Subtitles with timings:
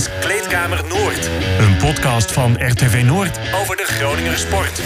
[0.00, 1.30] is Kleedkamer Noord.
[1.58, 4.80] Een podcast van RTV Noord over de Groninger sport.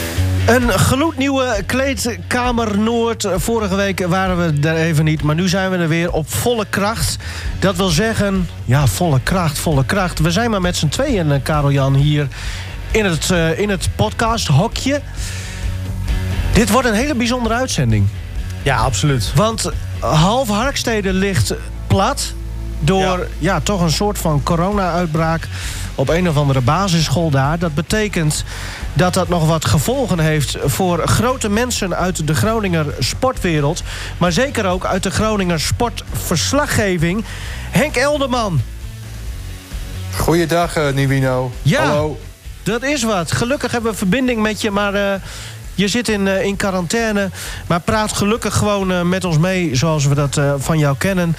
[0.47, 3.29] Een gloednieuwe kleedkamer Noord.
[3.37, 6.67] Vorige week waren we er even niet, maar nu zijn we er weer op volle
[6.71, 7.17] kracht.
[7.59, 10.19] Dat wil zeggen, ja, volle kracht, volle kracht.
[10.19, 12.29] We zijn maar met z'n tweeën, eh, Karel Jan, hier
[12.91, 15.01] in het, uh, in het podcast-hokje.
[16.53, 18.07] Dit wordt een hele bijzondere uitzending.
[18.63, 19.33] Ja, absoluut.
[19.35, 21.55] Want half Harkstede ligt
[21.87, 22.35] plat
[22.85, 23.27] door ja.
[23.39, 23.61] ja.
[23.61, 25.49] toch een soort van corona-uitbraak
[25.95, 27.59] op een of andere basisschool daar.
[27.59, 28.45] Dat betekent
[28.93, 33.83] dat dat nog wat gevolgen heeft voor grote mensen uit de Groninger sportwereld.
[34.19, 37.25] Maar zeker ook uit de Groninger sportverslaggeving.
[37.71, 38.61] Henk Elderman.
[40.17, 41.53] Goeiedag, uh, Nivino.
[41.63, 42.19] Ja, Hallo.
[42.63, 43.33] dat is wat.
[43.33, 44.95] Gelukkig hebben we verbinding met je, maar...
[44.95, 45.15] Uh,
[45.75, 47.31] je zit in, uh, in quarantaine,
[47.67, 49.77] maar praat gelukkig gewoon uh, met ons mee...
[49.77, 51.37] zoals we dat uh, van jou kennen.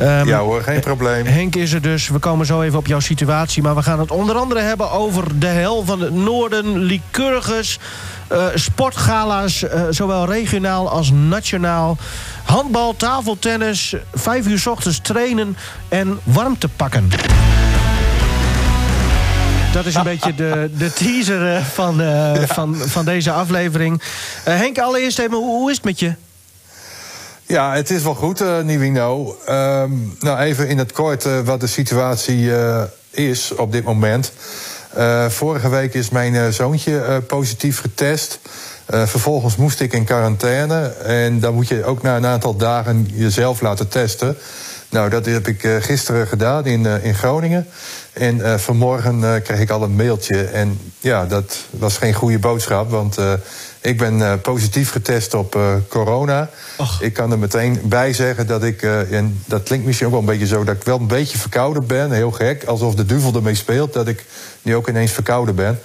[0.00, 1.26] Um, ja hoor, geen probleem.
[1.26, 2.08] Henk is er dus.
[2.08, 3.62] We komen zo even op jouw situatie.
[3.62, 6.78] Maar we gaan het onder andere hebben over de hel van het noorden...
[6.78, 7.78] Lycurgus,
[8.54, 11.96] sportgala's, zowel regionaal als nationaal...
[12.42, 15.56] handbal, tafeltennis, vijf uur s ochtends trainen
[15.88, 17.08] en warmte pakken.
[19.72, 24.02] Dat is een beetje de, de teaser eh, van, uh, van, van deze aflevering.
[24.48, 26.14] Uh, Henk, allereerst even, hoe, hoe, is het met je?
[27.46, 29.36] Ja, het is wel goed, uh, Nivino.
[29.48, 32.50] Um, nou, even in het kort wat de situatie
[33.10, 34.32] is op dit moment.
[35.28, 38.38] vorige week is mijn zoontje positief getest.
[38.86, 40.86] vervolgens moest ik in quarantaine.
[41.04, 44.36] En dan moet je ook na een aantal dagen jezelf laten testen.
[44.92, 47.66] Nou, dat heb ik gisteren gedaan in, in Groningen.
[48.12, 50.44] En uh, vanmorgen kreeg ik al een mailtje.
[50.44, 52.90] En ja, dat was geen goede boodschap.
[52.90, 53.16] Want
[53.80, 56.50] ik ben positief getest op corona.
[56.76, 57.02] Och.
[57.02, 58.82] Ik kan er meteen bij zeggen dat ik.
[58.82, 60.64] en dat klinkt misschien ook wel een beetje zo.
[60.64, 62.10] dat ik wel een beetje verkouden ben.
[62.10, 62.64] Heel gek.
[62.64, 63.92] Alsof de duivel ermee speelt.
[63.92, 64.24] Dat ik
[64.62, 65.78] nu ook ineens verkouden ben.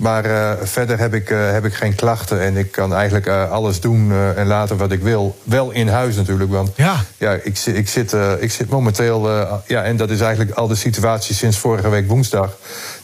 [0.00, 3.50] Maar uh, verder heb ik, uh, heb ik geen klachten en ik kan eigenlijk uh,
[3.50, 5.38] alles doen en laten wat ik wil.
[5.42, 7.04] Wel in huis natuurlijk, want ja.
[7.16, 9.30] Ja, ik, ik, zit, ik zit momenteel...
[9.66, 12.56] ja, en dat is eigenlijk al de situatie sinds vorige week woensdag...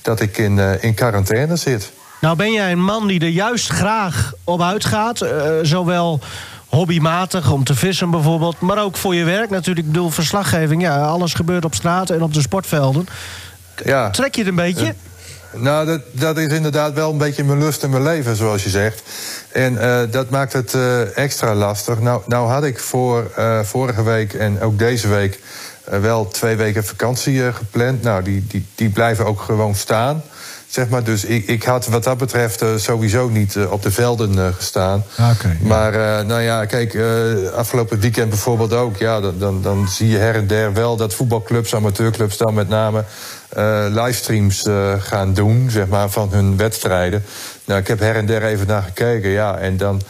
[0.02, 1.92] dat ik in, in quarantaine zit.
[2.20, 5.26] Nou ben jij een man die er juist graag op uitgaat.
[5.62, 6.20] zowel
[6.66, 8.60] hobbymatig, om te vissen bijvoorbeeld...
[8.60, 9.86] maar ook voor je werk natuurlijk.
[9.86, 13.06] Ik bedoel, verslaggeving, ja, alles gebeurt op straat en op de sportvelden.
[13.84, 14.10] Ja.
[14.10, 14.94] Trek je het een beetje?
[15.58, 18.70] Nou, dat, dat is inderdaad wel een beetje mijn lust en mijn leven, zoals je
[18.70, 19.02] zegt.
[19.52, 22.00] En uh, dat maakt het uh, extra lastig.
[22.00, 25.40] Nou, nou had ik voor uh, vorige week en ook deze week
[25.84, 28.02] wel twee weken vakantie gepland.
[28.02, 30.22] Nou, die, die, die blijven ook gewoon staan.
[30.76, 35.04] Zeg maar, dus ik, ik had wat dat betreft sowieso niet op de velden gestaan.
[35.16, 35.66] Ah, ja.
[35.66, 36.98] Maar nou ja, kijk,
[37.54, 38.96] afgelopen weekend bijvoorbeeld ook.
[38.96, 42.68] Ja, dan, dan, dan zie je her en der wel dat voetbalclubs, amateurclubs dan met
[42.68, 43.04] name
[43.90, 44.64] livestreams
[44.98, 47.24] gaan doen, zeg maar, van hun wedstrijden.
[47.64, 50.02] Nou, ik heb her en der even naar gekeken, ja, en dan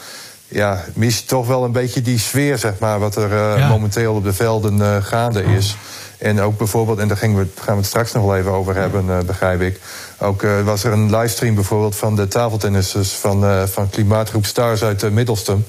[0.48, 3.68] ja, mis je toch wel een beetje die sfeer, zeg maar, wat er ja.
[3.68, 5.76] momenteel op de velden gaande is.
[6.18, 9.26] En ook bijvoorbeeld, en daar we, gaan we het straks nog wel even over hebben,
[9.26, 9.80] begrijp ik.
[10.18, 15.64] Ook was er een livestream bijvoorbeeld van de tafeltennissers van, van Klimaatgroep Stars uit Middelstum.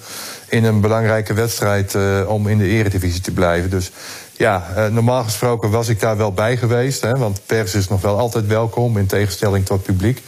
[0.49, 3.69] In een belangrijke wedstrijd om in de eredivisie te blijven.
[3.69, 3.91] Dus
[4.33, 7.01] ja, normaal gesproken was ik daar wel bij geweest.
[7.01, 10.21] Hè, want pers is nog wel altijd welkom, in tegenstelling tot publiek.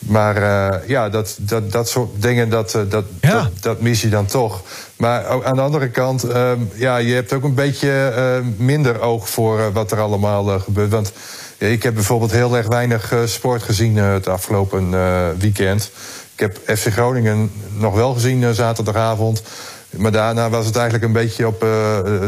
[0.00, 3.32] Maar uh, ja, dat, dat, dat soort dingen, dat, uh, dat, ja.
[3.32, 4.62] dat, dat, mis je dan toch.
[4.96, 9.28] Maar ook aan de andere kant, uh, ja, je hebt ook een beetje minder oog
[9.28, 10.90] voor wat er allemaal gebeurt.
[10.90, 11.12] Want
[11.58, 14.90] ja, ik heb bijvoorbeeld heel erg weinig sport gezien het afgelopen
[15.38, 15.90] weekend.
[16.34, 19.42] Ik heb FC Groningen nog wel gezien zaterdagavond.
[19.90, 21.60] Maar daarna was het eigenlijk een beetje op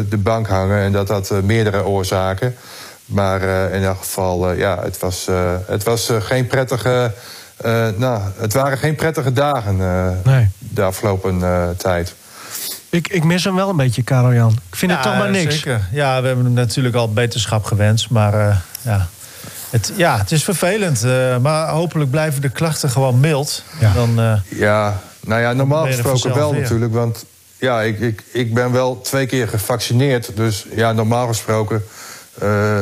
[0.09, 0.79] de bank hangen.
[0.79, 2.55] En dat had meerdere oorzaken.
[3.05, 5.29] Maar in elk geval, ja, het was,
[5.67, 7.13] het was geen prettige.
[7.97, 9.77] Nou, het waren geen prettige dagen
[10.25, 10.49] nee.
[10.59, 11.41] de afgelopen
[11.77, 12.15] tijd.
[12.89, 14.53] Ik, ik mis hem wel een beetje, Karel Jan.
[14.71, 15.55] Ik vind ja, het toch maar niks.
[15.55, 15.89] Zeker.
[15.93, 18.11] Ja, we hebben hem natuurlijk al beterschap gewenst.
[18.11, 19.09] Maar ja,
[19.71, 21.03] het, ja, het is vervelend.
[21.43, 23.65] maar hopelijk blijven de klachten gewoon mild.
[23.81, 26.61] Ja, dan, ja nou ja, normaal gesproken wel weer.
[26.61, 26.93] natuurlijk.
[26.93, 27.25] Want
[27.59, 30.37] ja, ik, ik, ik ben wel twee keer gevaccineerd.
[30.37, 31.85] Dus ja, normaal gesproken
[32.43, 32.81] uh,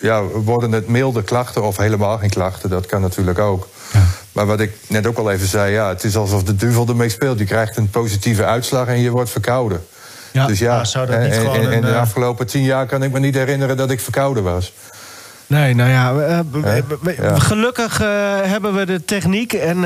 [0.00, 2.70] ja, worden het milde klachten of helemaal geen klachten.
[2.70, 3.68] Dat kan natuurlijk ook.
[3.92, 4.02] Ja.
[4.32, 7.08] Maar wat ik net ook al even zei, ja, het is alsof de duivel ermee
[7.08, 7.38] speelt.
[7.38, 9.86] Je krijgt een positieve uitslag en je wordt verkouden.
[10.32, 13.34] Ja, dus ja, zou dat niet en, de afgelopen tien jaar kan ik me niet
[13.34, 14.72] herinneren dat ik verkouden was.
[15.50, 16.44] Nee, nou ja,
[17.38, 17.98] gelukkig
[18.42, 19.84] hebben we de techniek en,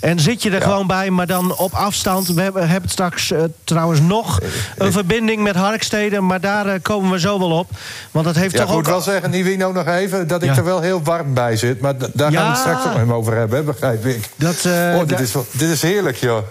[0.00, 2.28] en zit je er gewoon bij, maar dan op afstand.
[2.28, 3.32] We hebben, hebben straks
[3.64, 4.40] trouwens nog
[4.76, 7.70] een verbinding met Harksteden, maar daar komen we zo wel op.
[8.10, 10.64] Want dat heeft ja, toch ik moet wel zeggen, Nivino nog even, dat ik er
[10.64, 11.80] wel heel warm bij zit.
[11.80, 14.28] Maar daar gaan we het straks ook nog over hebben, begrijp ik.
[14.36, 16.38] Dat, oh, dit, is, dit is heerlijk, joh.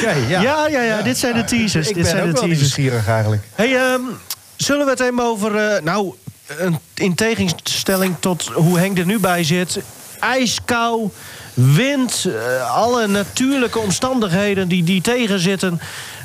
[0.00, 0.40] okay, ja.
[0.40, 0.66] ja.
[0.66, 1.88] Ja, ja, dit zijn de teasers.
[1.88, 3.06] Ik dit ben zijn ook de teasers.
[3.06, 3.42] eigenlijk.
[3.54, 4.18] Hey, um,
[4.64, 5.54] zullen we het even over...
[5.54, 6.14] Uh, nou,
[6.46, 9.80] een, in tegenstelling tot hoe Henk er nu bij zit...
[10.20, 11.10] ijskou,
[11.54, 15.80] wind, uh, alle natuurlijke omstandigheden die, die tegenzitten...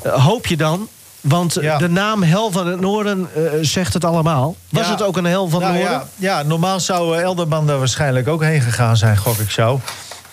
[0.05, 0.87] Uh, hoop je dan
[1.21, 1.77] want ja.
[1.77, 4.55] de naam Hel van het Noorden uh, zegt het allemaal.
[4.69, 4.91] Was ja.
[4.91, 6.07] het ook een Hel van het nou, Noorden?
[6.15, 9.81] Ja, ja, normaal zou Elderman daar waarschijnlijk ook heen gegaan zijn, gok ik zo.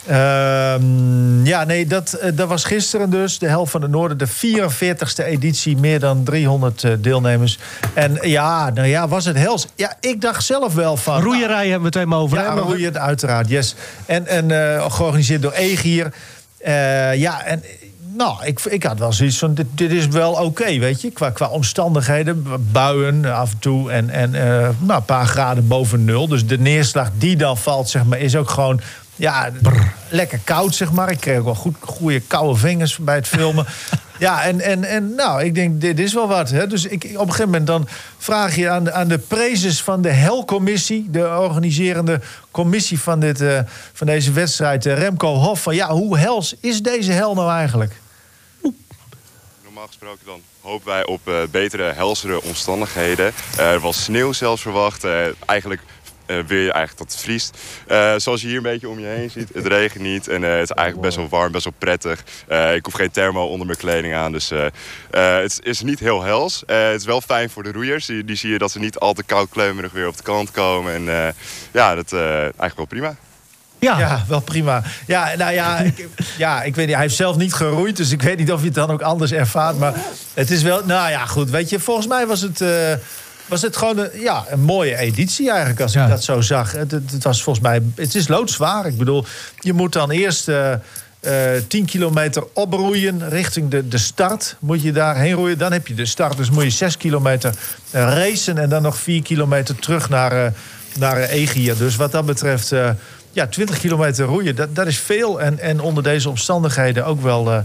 [0.08, 0.74] Uh,
[1.44, 3.38] ja, nee, dat, uh, dat was gisteren dus.
[3.38, 5.76] De helft van het Noorden, de 44ste editie.
[5.76, 7.58] Meer dan 300 uh, deelnemers.
[7.94, 9.66] En ja, nou ja, was het hels.
[9.74, 11.22] Ja, ik dacht zelf wel van...
[11.22, 12.38] Roeierij hebben we het helemaal over.
[12.38, 13.74] Ja, roeien, uiteraard, yes.
[14.06, 14.50] En, en
[14.92, 16.12] georganiseerd door Egier.
[17.14, 17.62] ja, en
[18.16, 21.10] nou, ik, ik had wel zoiets van, dit, dit is wel oké, weet je.
[21.10, 24.40] Qua, qua omstandigheden, buien af en toe en, en uh,
[24.78, 26.28] nou, een paar graden boven nul.
[26.28, 28.80] Dus de neerslag die dan valt, zeg maar, is ook gewoon...
[29.16, 29.82] Ja, Brr.
[30.08, 31.10] lekker koud, zeg maar.
[31.10, 33.66] Ik kreeg ook wel goed, goede koude vingers bij het filmen.
[34.18, 36.50] ja, en, en, en nou, ik denk, dit is wel wat.
[36.50, 36.66] Hè.
[36.66, 40.02] Dus ik, op een gegeven moment dan vraag je aan de, aan de prezes van
[40.02, 41.10] de HEL-commissie...
[41.10, 42.20] de organiserende
[42.50, 43.60] commissie van, dit, uh,
[43.92, 45.62] van deze wedstrijd, uh, Remco Hof...
[45.62, 47.92] van ja, hoe hels is deze hel nou eigenlijk?
[49.76, 53.32] normaal gesproken dan hopen wij op uh, betere, helsere omstandigheden.
[53.58, 55.04] Uh, er was sneeuw zelfs verwacht.
[55.04, 55.80] Uh, eigenlijk
[56.26, 57.58] uh, wil je eigenlijk dat het vriest.
[57.88, 59.48] Uh, zoals je hier een beetje om je heen ziet.
[59.54, 62.24] Het regent niet en uh, het is eigenlijk best wel warm, best wel prettig.
[62.74, 64.32] ik hoef geen thermo onder mijn kleding aan.
[64.32, 64.52] Dus
[65.10, 66.62] het is niet heel hels.
[66.66, 68.06] het is wel fijn voor de roeiers.
[68.06, 70.50] Die, die, zie je dat ze niet al te koud kleumerig weer op de kant
[70.50, 70.94] komen.
[70.94, 71.34] En
[71.72, 73.16] ja, dat eigenlijk wel prima.
[73.78, 73.98] Ja.
[73.98, 74.82] ja, wel prima.
[75.06, 76.08] Ja, nou ja ik,
[76.38, 76.94] ja, ik weet niet.
[76.94, 79.32] Hij heeft zelf niet geroeid, dus ik weet niet of je het dan ook anders
[79.32, 79.78] ervaart.
[79.78, 79.94] Maar
[80.34, 81.50] het is wel, nou ja, goed.
[81.50, 82.68] Weet je, volgens mij was het, uh,
[83.48, 86.04] was het gewoon een, ja, een mooie editie eigenlijk, als ja.
[86.04, 86.72] ik dat zo zag.
[86.72, 88.86] Het, het, was volgens mij, het is loodzwaar.
[88.86, 89.24] Ik bedoel,
[89.60, 90.72] je moet dan eerst uh,
[91.20, 91.32] uh,
[91.68, 94.56] 10 kilometer oproeien richting de, de start.
[94.58, 96.36] Moet je daarheen roeien, dan heb je de start.
[96.36, 97.54] Dus moet je 6 kilometer
[97.90, 100.52] racen en dan nog 4 kilometer terug naar,
[100.98, 101.76] naar Egier.
[101.76, 102.72] Dus wat dat betreft
[103.36, 105.40] ja, 20 kilometer roeien, dat, dat is veel.
[105.40, 107.58] En, en onder deze omstandigheden ook wel, uh,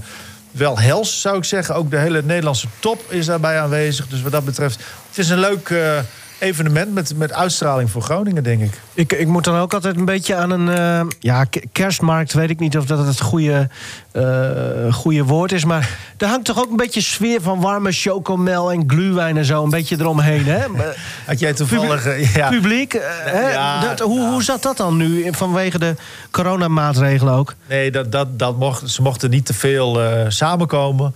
[0.51, 1.75] wel hels, zou ik zeggen.
[1.75, 4.07] Ook de hele Nederlandse top is daarbij aanwezig.
[4.07, 5.97] Dus wat dat betreft, het is een leuk uh,
[6.39, 8.79] evenement met, met uitstraling voor Groningen, denk ik.
[8.93, 9.13] ik.
[9.13, 12.77] Ik moet dan ook altijd een beetje aan een uh, ja, kerstmarkt, weet ik niet
[12.77, 13.69] of dat het goede,
[14.13, 15.65] uh, goede woord is.
[15.65, 19.63] Maar er hangt toch ook een beetje sfeer van warme chocomel en gluwijn en zo.
[19.63, 20.59] Een beetje eromheen, hè?
[21.25, 22.03] Had jij toevallig...
[22.03, 22.49] Publiek, ja.
[22.49, 22.93] publiek
[23.23, 23.49] hè?
[23.51, 25.95] Ja, dat, hoe, hoe zat dat dan nu vanwege de
[26.31, 27.55] coronamaatregelen ook?
[27.67, 31.15] Nee, dat, dat, dat mocht, ze mochten niet te veel samenkomen.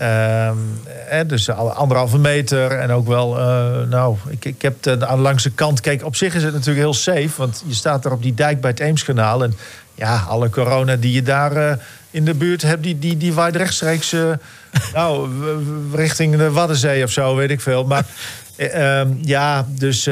[0.00, 0.54] Uh, eh,
[1.26, 5.80] dus anderhalve meter en ook wel, uh, nou, ik, ik heb de, aan de kant.
[5.80, 8.60] Kijk, op zich is het natuurlijk heel safe, want je staat er op die dijk
[8.60, 9.42] bij het Eemskanaal.
[9.42, 9.54] En
[9.94, 11.72] ja, alle corona die je daar uh,
[12.10, 14.12] in de buurt hebt, die, die, die waait rechtstreeks,
[14.94, 15.30] nou,
[15.94, 17.84] richting de Waddenzee of zo, weet ik veel.
[17.84, 18.04] Maar
[18.56, 20.08] ehm, ja, dus.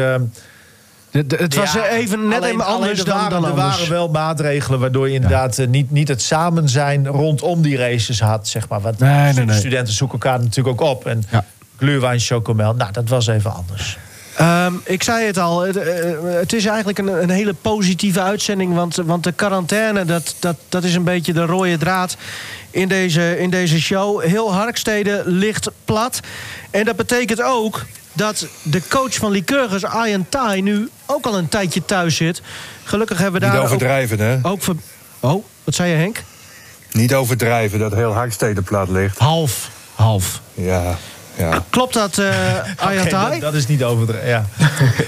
[1.10, 5.14] Ehm, het was ja, even net even anders dan, Er waren wel maatregelen waardoor je
[5.14, 5.64] inderdaad ja.
[5.64, 8.48] niet, niet het samen zijn rondom die races had.
[8.48, 8.80] Zeg maar.
[8.80, 9.56] Want nee, nee, nee.
[9.56, 11.06] studenten zoeken elkaar natuurlijk ook op.
[11.06, 11.44] En ja.
[11.76, 13.98] gluurwijn, chocomel, nou, dat was even anders.
[14.40, 15.82] Um, ik zei het al, het, uh,
[16.22, 18.74] het is eigenlijk een, een, hele positieve uitzending.
[18.74, 22.16] Want, want de quarantaine, dat, dat, dat is een beetje de rode draad
[22.70, 24.22] in deze, in deze show.
[24.22, 26.20] Heel Harkstede ligt plat.
[26.70, 27.84] En dat betekent ook
[28.18, 32.42] dat de coach van Lycurgus, Arjen Tai, nu ook al een tijdje thuis zit.
[32.84, 33.54] Gelukkig hebben we daar.
[33.54, 34.48] Niet overdrijven, ook, hè?
[34.48, 34.74] Ook ver...
[35.20, 36.22] Oh, wat zei je, Henk?
[36.92, 39.18] Niet overdrijven dat heel Harkstede plat ligt.
[39.18, 39.70] Half.
[39.94, 40.40] Half.
[40.54, 40.96] Ja.
[41.36, 41.64] Ja.
[41.70, 42.26] Klopt dat, uh,
[42.76, 43.30] Arjen okay, Tai?
[43.30, 44.44] Dat, dat, is niet overdreven, ja.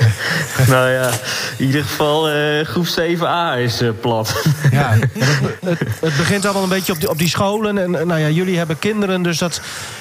[0.72, 1.10] nou ja,
[1.56, 4.42] in ieder geval uh, groep 7a is uh, plat.
[4.70, 5.10] ja, het,
[5.70, 7.78] het, het, begint allemaal een beetje op die, op die scholen.
[7.78, 9.60] En nou ja, jullie hebben kinderen, dus dat...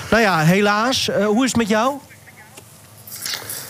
[0.10, 1.10] Nou ja, helaas.
[1.26, 1.94] hoe is het met jou?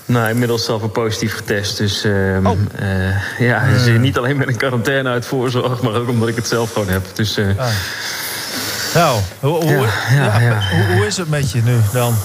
[0.09, 1.77] Nou, inmiddels zelf een positief getest.
[1.77, 2.57] Dus uh, oh.
[2.81, 6.47] uh, ja, dus niet alleen met een quarantaine uit voorzorg, maar ook omdat ik het
[6.47, 7.05] zelf gewoon heb.
[7.13, 7.67] Dus, uh, ah.
[8.93, 12.15] Nou, hoe, hoe, ja, ja, ja, hoe, hoe, is het met je nu dan?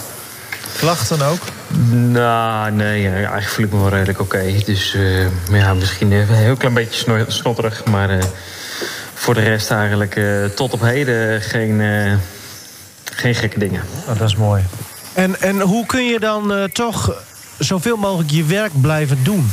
[0.77, 1.41] Klachten ook?
[1.91, 4.37] Nou, nee, eigenlijk voel ik me wel redelijk oké.
[4.37, 4.63] Okay.
[4.67, 4.97] Dus
[5.51, 8.19] ja, misschien een heel klein beetje snotterig, maar
[9.15, 10.21] voor de rest eigenlijk
[10.55, 11.83] tot op heden geen,
[13.05, 13.83] geen gekke dingen.
[14.09, 14.63] Oh, dat is mooi.
[15.13, 17.15] En, en hoe kun je dan toch
[17.59, 19.51] zoveel mogelijk je werk blijven doen?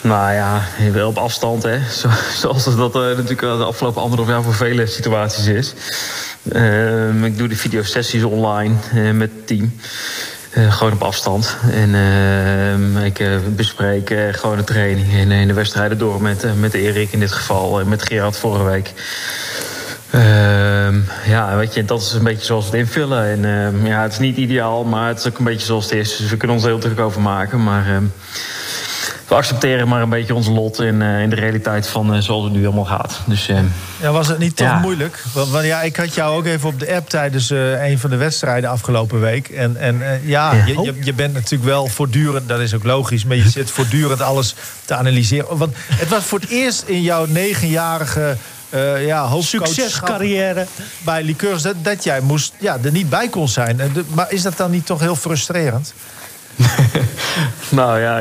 [0.00, 1.78] Nou ja, wel op afstand, hè.
[2.40, 5.74] zoals dat uh, natuurlijk de afgelopen anderhalf jaar voor vele situaties is.
[6.52, 9.72] Uh, ik doe de videosessies online uh, met het team.
[10.54, 11.56] Uh, gewoon op afstand.
[11.70, 13.22] En uh, ik
[13.56, 17.80] bespreek gewoon de training en, de wedstrijden door met, met Erik in dit geval.
[17.80, 18.92] En met Gerard vorige week.
[20.10, 23.24] Ehm, ja, weet je, dat is een beetje zoals we het invullen.
[23.24, 25.94] En ehm, ja, het is niet ideaal, maar het is ook een beetje zoals het
[25.94, 26.16] is.
[26.16, 27.62] Dus we kunnen ons er heel druk over maken.
[27.62, 28.04] Maar ehm,
[29.28, 32.44] we accepteren maar een beetje ons lot in, uh, in de realiteit van uh, zoals
[32.44, 33.20] het nu allemaal gaat.
[33.26, 33.46] Dus,
[34.00, 34.78] ja, was het niet toch ja.
[34.78, 35.22] moeilijk?
[35.32, 38.16] Want, want, ja, ik had jou ook even op de app tijdens een van de
[38.16, 39.48] wedstrijden afgelopen week.
[39.48, 40.64] En, en ja, ja.
[40.66, 44.20] Je, je, je, bent natuurlijk wel voortdurend, dat is ook logisch, maar je zit voortdurend
[44.20, 45.56] alles te analyseren.
[45.56, 48.36] Want het was voor het eerst in jouw negenjarige
[48.70, 50.66] uh, ja, Succescarrière.
[51.04, 53.80] Bij Liqueurs, dat, dat jij moest, ja, er niet bij kon zijn.
[54.14, 55.92] Maar is dat dan niet toch heel frustrerend?
[57.68, 58.18] nou ja,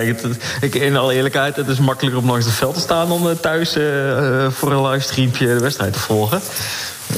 [0.62, 3.36] ik, in alle eerlijkheid, het is makkelijker om langs het veld te staan dan uh,
[3.36, 6.42] thuis uh, voor een livestreampje de wedstrijd te volgen.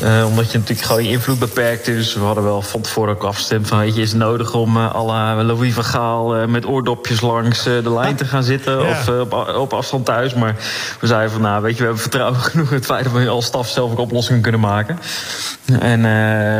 [0.03, 1.85] Uh, omdat je natuurlijk gewoon je invloed beperkt.
[1.85, 3.79] Dus we hadden wel van tevoren ook afgestemd van...
[3.79, 6.37] Weet je, is het nodig om uh, à la Louis van Gaal...
[6.37, 8.89] Uh, met oordopjes langs de lijn te gaan zitten ja.
[8.89, 10.33] of op, op, afstand thuis.
[10.33, 10.55] Maar
[10.99, 12.69] we zeiden van, nou, weet je, we hebben vertrouwen genoeg...
[12.69, 14.99] in het feit dat we als staf zelf ook oplossingen kunnen maken.
[15.79, 16.01] En,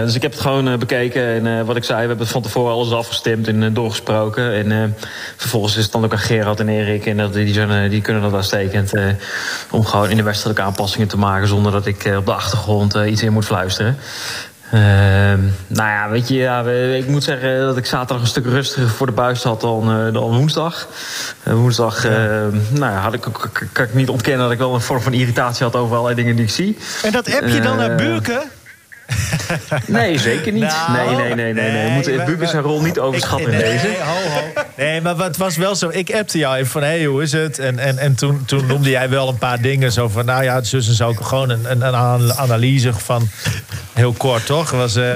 [0.05, 1.45] dus ik heb het gewoon bekeken.
[1.45, 4.53] En wat ik zei, we hebben van tevoren alles afgestemd en doorgesproken.
[4.53, 4.95] En
[5.37, 7.05] vervolgens is het dan ook aan Gerard en Erik...
[7.05, 8.91] en dat, die, zijn, die kunnen dat uitstekend...
[9.71, 11.47] om gewoon in de wedstrijd aanpassingen te maken...
[11.47, 13.97] zonder dat ik op de achtergrond iets in moet fluisteren.
[14.73, 14.81] Uh,
[15.67, 16.61] nou ja, weet je, ja,
[16.95, 20.13] ik moet zeggen dat ik zaterdag een stuk rustiger voor de buis had dan, uh,
[20.13, 20.87] dan woensdag.
[21.47, 22.09] Uh, woensdag ja.
[22.69, 23.21] nou ja, had ik,
[23.71, 26.35] kan ik niet ontkennen dat ik wel een vorm van irritatie had over allerlei dingen
[26.35, 26.77] die ik zie.
[27.03, 28.41] En dat heb je dan naar Buurken?
[29.87, 30.61] Nee, zeker niet.
[30.61, 31.85] Nou, nee, nee, nee, nee, nee.
[31.85, 33.87] We moeten Buurken zijn rol niet overschatten in deze.
[33.87, 34.61] Nee, ho, ho.
[34.75, 35.89] nee, maar het was wel zo.
[35.89, 37.59] Ik appte jou even van, hé, hey, hoe is het?
[37.59, 39.91] En, en, en toen, toen noemde jij wel een paar dingen.
[39.91, 41.13] Zo van, nou ja, het zus en zo.
[41.13, 43.29] Gewoon een, een, een analyse van,
[43.93, 44.71] heel kort, toch?
[44.71, 45.11] Was, uh,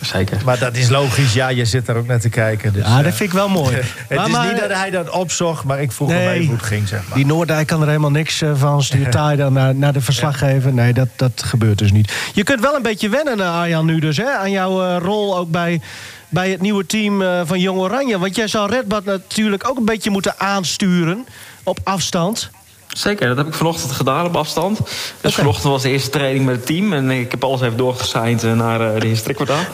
[0.00, 0.38] Zeker.
[0.44, 1.32] Maar dat is logisch.
[1.32, 2.72] Ja, je zit er ook naar te kijken.
[2.72, 3.74] Dus, ja, dat vind ik wel mooi.
[3.74, 3.84] het
[4.16, 6.56] maar, is maar, niet dat hij dat opzocht, maar ik vroeg nee, hem even hoe
[6.56, 6.88] het ging.
[6.88, 7.16] Zeg maar.
[7.16, 8.82] Die Noordijk kan er helemaal niks van.
[8.82, 10.72] Stuurt taai dan naar, naar de verslaggever.
[10.72, 12.12] Nee, dat, dat gebeurt dus niet.
[12.34, 14.16] Je kunt wel een beetje wennen, Arjan, nu dus.
[14.16, 15.80] Hè, aan jouw uh, rol ook bij,
[16.28, 18.18] bij het nieuwe team uh, van Jong Oranje.
[18.18, 21.26] Want jij zou Redbad natuurlijk ook een beetje moeten aansturen
[21.62, 22.50] op afstand.
[22.92, 24.78] Zeker, dat heb ik vanochtend gedaan op afstand.
[24.78, 24.86] Dus
[25.20, 25.32] okay.
[25.32, 26.92] vanochtend was de eerste training met het team.
[26.92, 29.64] En ik heb alles even doorgesigned naar uh, de heer Strikwartaal.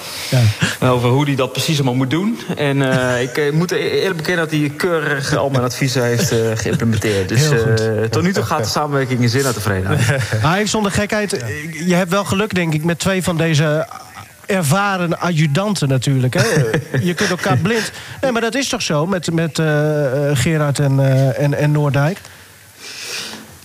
[0.80, 0.88] Ja.
[0.88, 2.38] Over hoe hij dat precies allemaal moet doen.
[2.56, 7.28] En uh, ik moet eerlijk bekennen dat hij keurig al mijn adviezen heeft geïmplementeerd.
[7.28, 7.48] Dus
[8.10, 10.22] tot nu toe gaat de samenwerking in zin uit tevredenheid.
[10.30, 11.44] Hij zonder gekheid,
[11.86, 13.86] je hebt wel geluk denk ik met twee van deze
[14.46, 16.34] ervaren adjudanten natuurlijk.
[16.34, 16.42] Hè?
[17.08, 17.92] je kunt elkaar blind...
[18.20, 19.60] Nee, maar dat is toch zo met, met
[20.32, 21.00] Gerard en,
[21.36, 22.18] en, en Noordijk?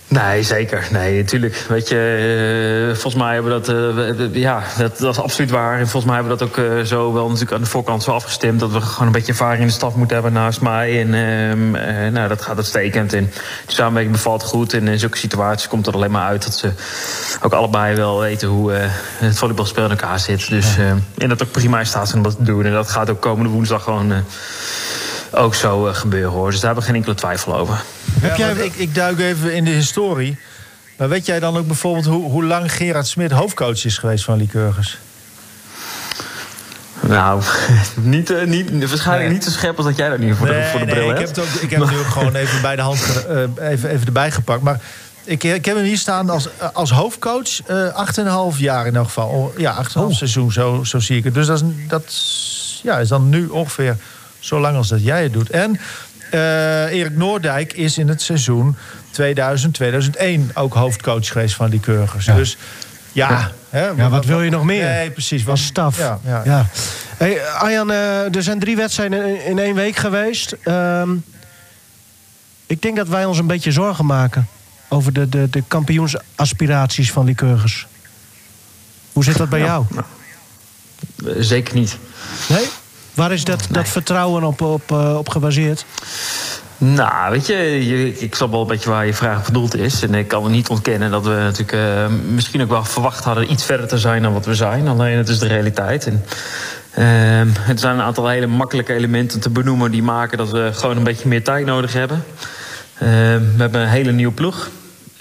[0.08, 0.88] Nee, zeker.
[0.90, 1.64] Nee, natuurlijk.
[1.68, 4.18] Weet je, uh, volgens mij hebben we dat...
[4.18, 5.78] Uh, ja, dat, dat, is absoluut waar.
[5.78, 8.10] En volgens mij hebben we dat ook uh, zo wel natuurlijk aan de voorkant zo
[8.10, 8.60] afgestemd...
[8.60, 11.00] dat we gewoon een beetje ervaring in de staf moeten hebben naast mij.
[11.00, 11.70] En ehm,
[12.12, 13.12] nou, dat gaat uitstekend.
[13.12, 13.32] En
[13.66, 14.72] de samenwerking bevalt goed.
[14.72, 16.44] En in zulke situaties komt er alleen maar uit...
[16.44, 16.70] dat ze
[17.42, 20.48] ook allebei wel weten hoe het volleybalspel in elkaar zit.
[20.48, 20.96] Dus, ja.
[21.18, 22.64] en dat ook prima in staat zijn om dat te doen.
[22.64, 24.12] En dat gaat ook komende woensdag gewoon
[25.30, 26.50] ook zo gebeuren, hoor.
[26.50, 27.82] Dus daar hebben we geen enkele twijfel over.
[28.20, 28.52] Heb jij...
[28.52, 30.38] ik, ik duik even in de historie.
[30.96, 34.36] Maar weet jij dan ook bijvoorbeeld hoe, hoe lang Gerard Smit hoofdcoach is geweest van
[34.36, 34.98] Lycurgus?
[37.00, 37.42] Nou,
[37.94, 39.28] niet, uh, niet, waarschijnlijk nee.
[39.28, 41.14] niet zo scherp als dat jij dat nu voor, nee, de, voor de bril nee,
[41.14, 41.20] hebt.
[41.30, 43.70] Ik heb, het, ook, ik heb het nu ook gewoon even bij de hand uh,
[43.70, 44.62] even, even erbij gepakt.
[44.62, 44.80] Maar
[45.24, 49.28] ik, ik heb hem hier staan als, als hoofdcoach uh, 8,5 jaar in elk geval.
[49.28, 50.10] Oh, ja, 8,5 oh.
[50.10, 51.34] seizoen, zo, zo zie ik het.
[51.34, 52.14] Dus dat, is, dat
[52.82, 53.96] ja, is dan nu ongeveer
[54.38, 55.50] zo lang als dat jij het doet.
[55.50, 55.80] En
[56.30, 58.76] uh, Erik Noordijk is in het seizoen
[59.22, 62.24] 2000-2001 ook hoofdcoach geweest van die Keurgers.
[62.24, 62.34] Ja.
[62.34, 62.56] Dus
[63.12, 63.50] ja, ja.
[63.70, 64.84] Hè, ja, wat wil je nog meer?
[64.84, 65.48] Nee, precies.
[65.48, 65.98] Als staf.
[65.98, 66.42] Ja, ja.
[66.44, 66.66] ja.
[67.16, 70.56] Hey, Arjan, uh, er zijn drie wedstrijden in één week geweest.
[70.64, 71.24] Um,
[72.66, 74.48] ik denk dat wij ons een beetje zorgen maken
[74.88, 77.86] over de, de, de kampioensaspiraties van Lycurgus.
[79.12, 79.84] Hoe zit dat bij jou?
[79.90, 81.96] Nou, zeker niet.
[82.48, 82.68] Nee?
[83.14, 85.84] Waar is dat, dat vertrouwen op, op, uh, op gebaseerd?
[86.78, 90.02] Nou, weet je, ik snap wel een beetje waar je vraag bedoeld is.
[90.02, 93.64] En ik kan niet ontkennen dat we natuurlijk uh, misschien ook wel verwacht hadden iets
[93.64, 94.88] verder te zijn dan wat we zijn.
[94.88, 96.06] Alleen het is de realiteit.
[96.06, 96.24] En,
[96.98, 100.96] uh, er zijn een aantal hele makkelijke elementen te benoemen die maken dat we gewoon
[100.96, 102.24] een beetje meer tijd nodig hebben.
[102.98, 104.70] Ehm, we hebben een hele nieuwe ploeg.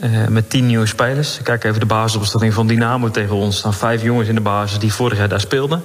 [0.04, 1.40] Uh, met tien nieuwe spelers.
[1.44, 3.54] Kijk even de basisopstelling van Dynamo tegen ons.
[3.54, 5.84] Er staan vijf jongens in de basis die vorig jaar daar speelden.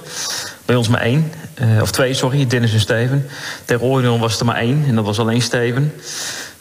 [0.65, 1.31] Bij ons maar één.
[1.61, 3.25] Uh, of twee, sorry, Dennis en Steven.
[3.65, 5.93] Tegen Orion was er maar één en dat was alleen Steven.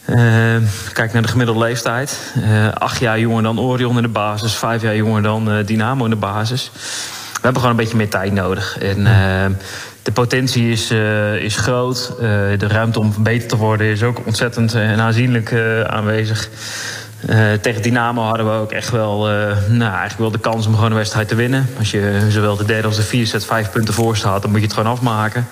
[0.06, 0.16] Uh,
[0.92, 2.32] kijk naar de gemiddelde leeftijd.
[2.38, 4.54] Uh, acht jaar jonger dan Orion in de basis.
[4.54, 6.70] Vijf jaar jonger dan Dynamo in de basis.
[7.32, 8.78] We hebben gewoon een beetje meer tijd nodig.
[8.78, 9.04] En
[10.02, 10.90] de potentie is,
[11.40, 12.12] is groot.
[12.58, 15.54] de ruimte om beter te worden is ook ontzettend en aanzienlijk
[15.86, 16.48] aanwezig.
[17.26, 19.34] Uh, tegen Dynamo hadden we ook echt wel, uh,
[19.68, 21.68] nou, eigenlijk wel de kans om gewoon een wedstrijd te winnen.
[21.78, 24.60] Als je zowel de derde als de vierde set vijf punten voor staat, dan moet
[24.60, 25.46] je het gewoon afmaken.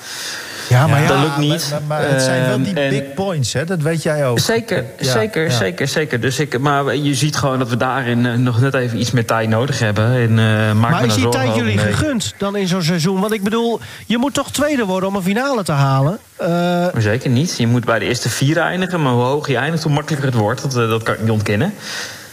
[0.68, 1.68] Ja, maar ja, dat lukt niet.
[1.70, 3.64] Maar, maar, het zijn wel die ehm, big points, hè?
[3.64, 4.38] dat weet jij ook.
[4.38, 6.20] Zeker, zeker, zeker, zeker.
[6.20, 9.24] Dus ik, maar je ziet gewoon dat we daarin eh, nog net even iets meer
[9.24, 10.04] tijd nodig hebben.
[10.04, 13.20] En, uh, maak maar is die tijd jullie gegund dan in zo'n seizoen?
[13.20, 16.18] Want ik bedoel, je moet toch tweede worden om een finale te halen?
[16.40, 16.86] Uh...
[16.98, 17.56] Zeker niet.
[17.56, 19.02] Je moet bij de eerste vier eindigen.
[19.02, 20.62] Maar hoe hoger je eindigt, hoe makkelijker het wordt.
[20.62, 21.74] Dat, dat kan ik niet ontkennen.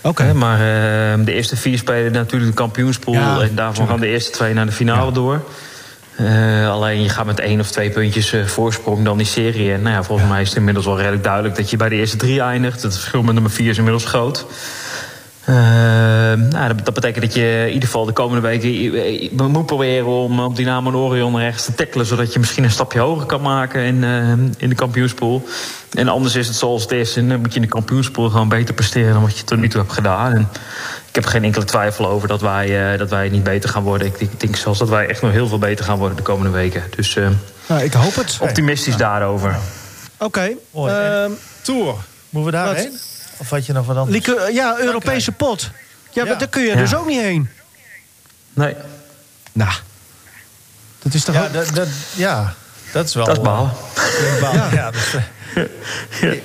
[0.02, 0.34] Oké.
[0.34, 3.42] Maar uh, de eerste vier spelen natuurlijk de kampioenspool.
[3.42, 5.42] en daarvan gaan de eerste twee naar de finale door.
[6.20, 9.74] Uh, alleen je gaat met één of twee puntjes uh, voorsprong dan die serie.
[9.74, 11.96] En nou ja, volgens mij is het inmiddels wel redelijk duidelijk dat je bij de
[11.96, 12.82] eerste drie eindigt.
[12.82, 14.46] Het verschil met nummer vier is inmiddels groot.
[15.50, 15.56] Uh,
[16.50, 20.56] nou, dat, betekent dat je in ieder geval de komende weken moet proberen om op
[20.56, 22.06] Dynamo en Orion rechts te tackelen.
[22.06, 24.04] Zodat je misschien een stapje hoger kan maken in,
[24.58, 25.44] in de kampioenspool.
[25.94, 27.16] En anders is het zoals het is.
[27.16, 29.70] En dan moet je in de kampioenspool gewoon beter presteren dan wat je tot nu
[29.70, 30.34] toe hebt gedaan.
[30.34, 30.50] En,
[31.14, 34.08] ik heb geen enkele twijfel over dat wij, uh, dat wij niet beter gaan worden.
[34.08, 36.50] Ik, ik, denk zelfs dat wij echt nog heel veel beter gaan worden de komende
[36.50, 36.84] weken.
[36.96, 37.30] Dus uh,
[37.68, 38.38] nou, ik hoop het.
[38.42, 39.58] Optimistisch daarover.
[40.18, 40.56] Oké.
[40.74, 41.26] Okay.
[41.26, 41.96] Uh, Tour.
[42.30, 43.00] Moeten we daarheen?
[43.38, 44.26] Of had je nog wat anders?
[44.26, 45.70] Lieke, ja, Europese pot.
[46.10, 46.76] Ja, maar daar kun je ja.
[46.76, 47.50] dus ook niet heen.
[48.54, 48.76] Nee.
[49.52, 49.72] Nou.
[51.00, 52.54] Dat is toch ja, dat, dat, ja,
[52.92, 53.26] dat is wel...
[53.26, 53.72] Dat is baal.
[54.54, 54.70] Ja.
[54.72, 55.16] ja, dat is,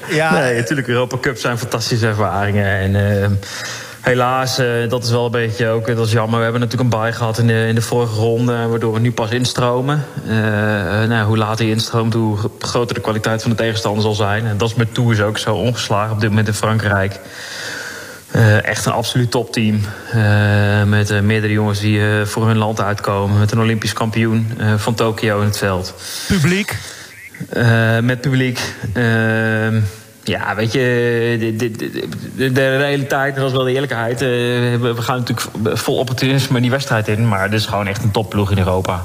[0.08, 0.32] ja.
[0.32, 2.66] Nee, natuurlijk, Europa Cup zijn fantastische ervaringen.
[2.66, 3.32] En ehm,
[4.00, 6.36] helaas, uh, dat is wel een beetje ook, dat is jammer.
[6.36, 9.12] We hebben natuurlijk een baai gehad in de, in de vorige ronde, waardoor we nu
[9.12, 10.04] pas instromen.
[10.26, 10.32] Uh,
[11.04, 14.46] nou, hoe later je instroomt, hoe groter de kwaliteit van de tegenstander zal zijn.
[14.46, 17.20] En dat is met Tours ook zo ongeslagen op dit moment in Frankrijk.
[18.34, 19.80] Uh, echt een absoluut topteam.
[20.14, 23.38] Uh, met uh, meerdere jongens die voor hun land uitkomen.
[23.38, 25.94] Met een Olympisch kampioen van Tokio in het veld.
[26.26, 26.76] Publiek?
[28.00, 28.74] met publiek.
[30.28, 31.54] Ehm, ja, weet je,
[32.36, 34.22] de, de, realiteit, dat is wel de eerlijkheid.
[34.22, 34.28] Uh,
[34.80, 35.48] we, gaan natuurlijk
[35.78, 37.28] vol opportunisme die wedstrijd in.
[37.28, 39.04] Maar dit is gewoon echt een topploeg in Europa.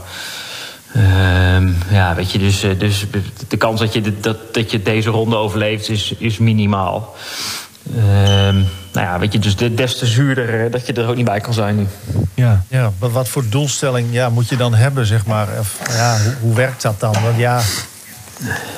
[0.95, 1.57] Uh,
[1.89, 3.05] ja, weet je, dus, eh, dus
[3.47, 7.15] de kans dat je, dat, dat je deze ronde overleeft is, is minimaal.
[7.95, 8.03] Uh,
[8.91, 11.53] nou ja, weet je, dus des te zuurder dat je er ook niet bij kan
[11.53, 11.87] zijn nu.
[12.33, 15.47] Ja, ja wat, wat voor doelstelling ja, moet je dan hebben, zeg maar?
[15.89, 17.13] Ja, hoe, hoe werkt dat dan?
[17.23, 17.61] Want ja,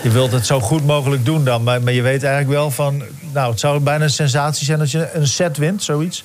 [0.04, 1.63] je wilt het zo goed mogelijk doen dan.
[1.63, 3.04] Maar, maar je weet eigenlijk wel van...
[3.34, 6.24] Nou, het zou bijna een sensatie zijn als je een set wint, zoiets.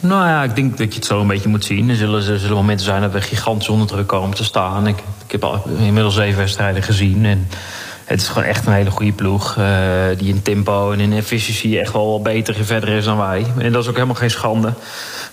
[0.00, 1.88] Nou ja, ik denk dat je het zo een beetje moet zien.
[1.88, 4.86] Er zullen, er zullen momenten zijn dat we gigantisch onder druk komen te staan.
[4.86, 7.24] Ik, heb al inmiddels zeven wedstrijden gezien.
[7.24, 7.48] En
[8.04, 9.56] het is gewoon echt een hele goede ploeg.
[9.58, 9.66] Uh,
[10.18, 13.46] die in tempo en in efficiëntie echt wel beter en verder is dan wij.
[13.58, 14.72] En dat is ook helemaal geen schande.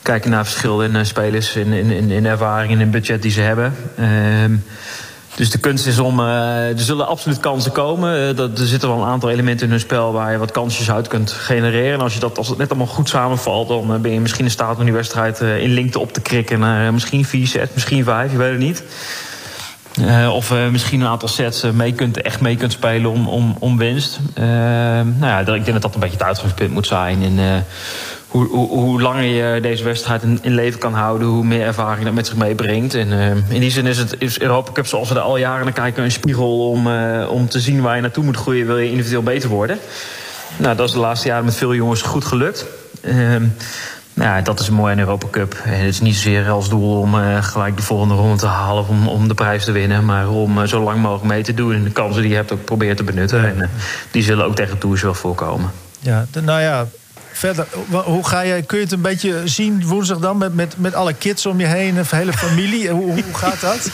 [0.01, 3.41] Kijken naar verschil in uh, spelers, in, in, in ervaring en in budget die ze
[3.41, 3.75] hebben.
[3.99, 4.07] Uh,
[5.35, 6.19] dus de kunst is om.
[6.19, 8.29] Uh, er zullen absoluut kansen komen.
[8.29, 10.91] Uh, dat, er zitten wel een aantal elementen in hun spel waar je wat kansjes
[10.91, 11.93] uit kunt genereren.
[11.93, 14.45] En als, je dat, als het net allemaal goed samenvalt, dan uh, ben je misschien
[14.45, 18.03] in staat om die wedstrijd in linkte op te krikken naar misschien vier sets, misschien
[18.03, 18.83] vijf, je weet het niet.
[20.31, 24.19] of misschien een aantal sets mee kunt, echt mee kunt spelen om, om, om winst.
[24.35, 27.23] nou ja, ik denk dat dat een beetje het uitgangspunt moet zijn.
[27.23, 27.65] En,
[28.35, 32.27] hoe, hoe, langer je deze wedstrijd in, leven kan houden, hoe meer ervaring dat met
[32.27, 32.93] zich meebrengt.
[32.93, 35.63] En uh, in die zin is het is Europa Cup zoals we er al jaren
[35.63, 38.77] naar kijken een spiegel om, uh, om te zien waar je naartoe moet groeien, wil
[38.77, 39.79] je individueel beter worden.
[40.57, 42.65] Nou, dat is de laatste jaren met veel jongens goed gelukt.
[43.01, 43.15] Uh,
[44.13, 45.61] nou ja, dat is mooi aan Europa Cup.
[45.63, 48.87] En het is niet zozeer als doel om uh, gelijk de volgende ronde te halen
[48.87, 50.05] om, om de prijs te winnen.
[50.05, 51.73] Maar om zo lang mogelijk mee te doen.
[51.73, 53.45] En de kansen die je hebt ook proberen te benutten.
[53.45, 53.69] En
[54.11, 55.71] die zullen ook tegen Tours wel voorkomen.
[55.99, 56.87] Ja, nou ja,
[57.37, 60.93] verder, hoe ga je, kun je het een beetje zien woensdag dan met, met, met
[60.93, 62.89] alle kids om je heen, een hele familie?
[62.89, 63.89] hoe, hoe gaat dat?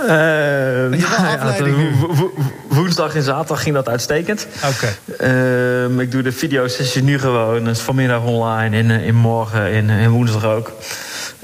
[0.00, 1.56] Uh, ja,
[2.68, 4.46] woensdag en zaterdag ging dat uitstekend.
[4.56, 4.94] Oké.
[5.16, 5.30] Okay.
[5.30, 7.64] Uh, ik doe de videosessie nu gewoon.
[7.64, 10.72] Dus vanmiddag online en in morgen en, en woensdag ook.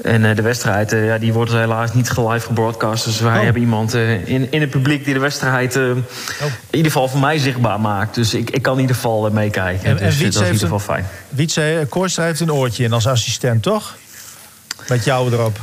[0.03, 3.05] En uh, de wedstrijd, uh, ja, die wordt helaas niet live gebroadcast.
[3.05, 3.43] Dus wij oh.
[3.43, 5.83] hebben iemand uh, in, in het publiek die de wedstrijd oh.
[5.83, 6.03] in
[6.71, 8.15] ieder geval voor mij zichtbaar maakt.
[8.15, 9.89] Dus ik, ik kan in ieder geval meekijken.
[9.89, 11.05] En, dus en dat is in ieder geval fijn.
[11.29, 13.97] Wietse Koorstra heeft een oortje in als assistent, toch?
[14.87, 15.59] Met jou erop.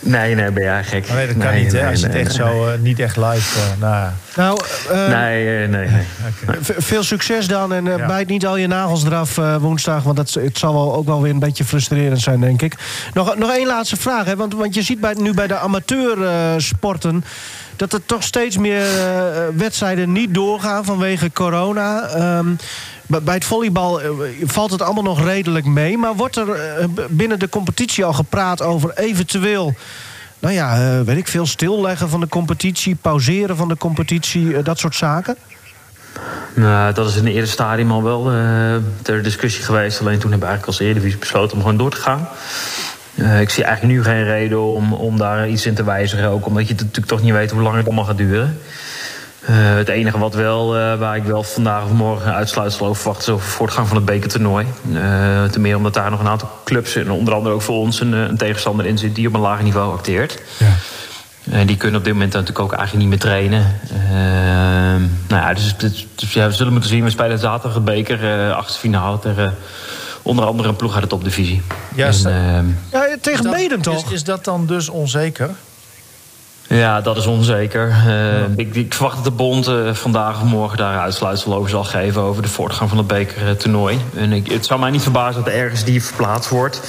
[0.00, 1.08] Nee, nee, ben jij gek.
[1.12, 1.80] Nee, dat kan Nee, niet, hè?
[1.80, 2.46] nee, Als je het echt nee.
[2.48, 3.58] zo eh, niet echt live...
[3.60, 5.88] eh, nou, Nou, eh, Nee, nee,
[6.90, 7.72] veel succes dan.
[7.72, 8.06] En Ja.
[8.06, 10.02] bijt niet al je nagels eraf eh, woensdag.
[10.02, 12.74] Want dat, het zal wel, ook wel weer een beetje frustrerend zijn, denk ik.
[13.14, 14.24] Nog, nog één laatste vraag.
[14.24, 14.36] Hè?
[14.36, 17.24] Want, want je ziet bij, nu bij de amateursporten...
[17.76, 18.84] dat er toch steeds meer
[19.56, 22.02] wedstrijden niet doorgaan vanwege corona.
[22.08, 22.46] Ehm,
[23.06, 24.10] bij- het volleybal eh,
[24.44, 25.98] valt het allemaal nog redelijk mee.
[25.98, 29.74] Maar wordt er eh, binnen de competitie al gepraat over eventueel...
[30.38, 32.94] Nou ja, eh, weet ik veel, stilleggen van de competitie...
[32.94, 35.36] pauzeren van de competitie, dat soort zaken?
[36.54, 40.00] Nou, dat is in het eerste stadium al wel eh, ter discussie geweest.
[40.00, 42.28] Alleen toen hebben we eigenlijk als Eredivisie besloten om gewoon door te gaan.
[43.40, 46.28] Ik zie eigenlijk nu geen reden om, om daar iets in te wijzigen.
[46.28, 48.58] Ook omdat je natuurlijk toch niet weet hoe lang het allemaal gaat duren.
[49.46, 53.20] Eh, het enige wat wel, eh, waar ik wel vandaag of morgen uitsluitsel over verwacht...
[53.20, 54.66] is over voortgang van het bekertoernooi.
[54.94, 56.96] Eh ten meer omdat daar nog een aantal clubs...
[56.96, 59.14] en onder andere ook voor ons een, een tegenstander in zit...
[59.14, 60.42] die op een lager niveau acteert.
[61.50, 63.80] En die kunnen op dit moment natuurlijk ook eigenlijk niet meer trainen.
[63.90, 67.04] Ehm, nou ja, dus, ja, we zullen moeten zien.
[67.04, 69.54] We spelen zaterdag de beker, eh achtste finale tegen
[70.22, 71.62] onder andere een ploeg uit de topdivisie.
[71.94, 74.04] Ja, En, ehm, Ja, tegen Bedum toch?
[74.06, 75.50] Is, is dat dan dus onzeker?
[76.68, 77.88] Ja, dat is onzeker.
[78.06, 81.84] Eh, ik, ik verwacht dat de bond eh, vandaag of morgen daar uitsluitsel over zal
[81.84, 82.22] geven...
[82.22, 83.98] over de voortgang van het bekertoernooi.
[84.16, 86.80] En ik, het zou mij niet verbazen dat er ergens die verplaatst wordt.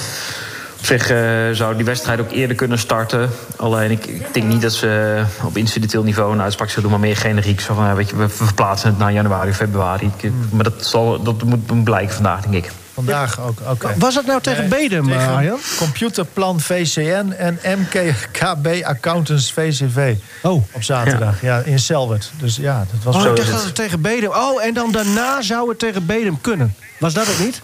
[0.78, 1.18] Op zich eh,
[1.52, 3.30] zou die wedstrijd ook eerder kunnen starten.
[3.56, 6.98] Alleen ik, ik denk niet dat ze op incidenteel niveau een uitspraak zullen doen...
[6.98, 7.60] maar meer generiek.
[7.60, 10.10] Zo van, weet je, we verplaatsen het naar januari, februari.
[10.50, 12.72] Maar dat, zal, dat moet blijken vandaag, denk ik.
[13.04, 13.94] Vandaag ook, oké.
[13.98, 15.58] Was dat nou tegen Nee, tegen eh, Arjan?
[15.78, 20.14] Computerplan VCN en MKKB Accountants VCV.
[20.42, 20.64] Oh.
[20.72, 22.30] Op zaterdag, ja, in Selwert.
[22.38, 23.30] Dus ja, dat was Oh, zo.
[23.30, 24.30] ik dacht dat het tegen Bedum...
[24.30, 26.74] Oh, en dan daarna zou het tegen Bedum kunnen.
[26.98, 27.60] Was dat het niet?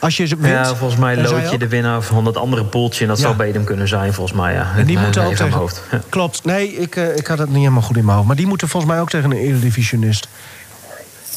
[0.00, 0.52] Als je ze wint.
[0.54, 3.02] Ja, volgens mij lood je de winnaar van dat andere poeltje...
[3.02, 3.22] en dat Ja.
[3.24, 4.72] zou Bedem kunnen zijn, volgens mij, ja.
[4.76, 5.44] En die Eh, moeten ook tegen...
[5.48, 5.82] mijn hoofd.
[5.90, 6.00] Ja.
[6.08, 6.44] Klopt.
[6.44, 8.28] Nee, ik, eh, ik had het niet helemaal goed in mijn hoofd.
[8.28, 10.28] Maar die moeten volgens mij ook tegen een eredivisionist.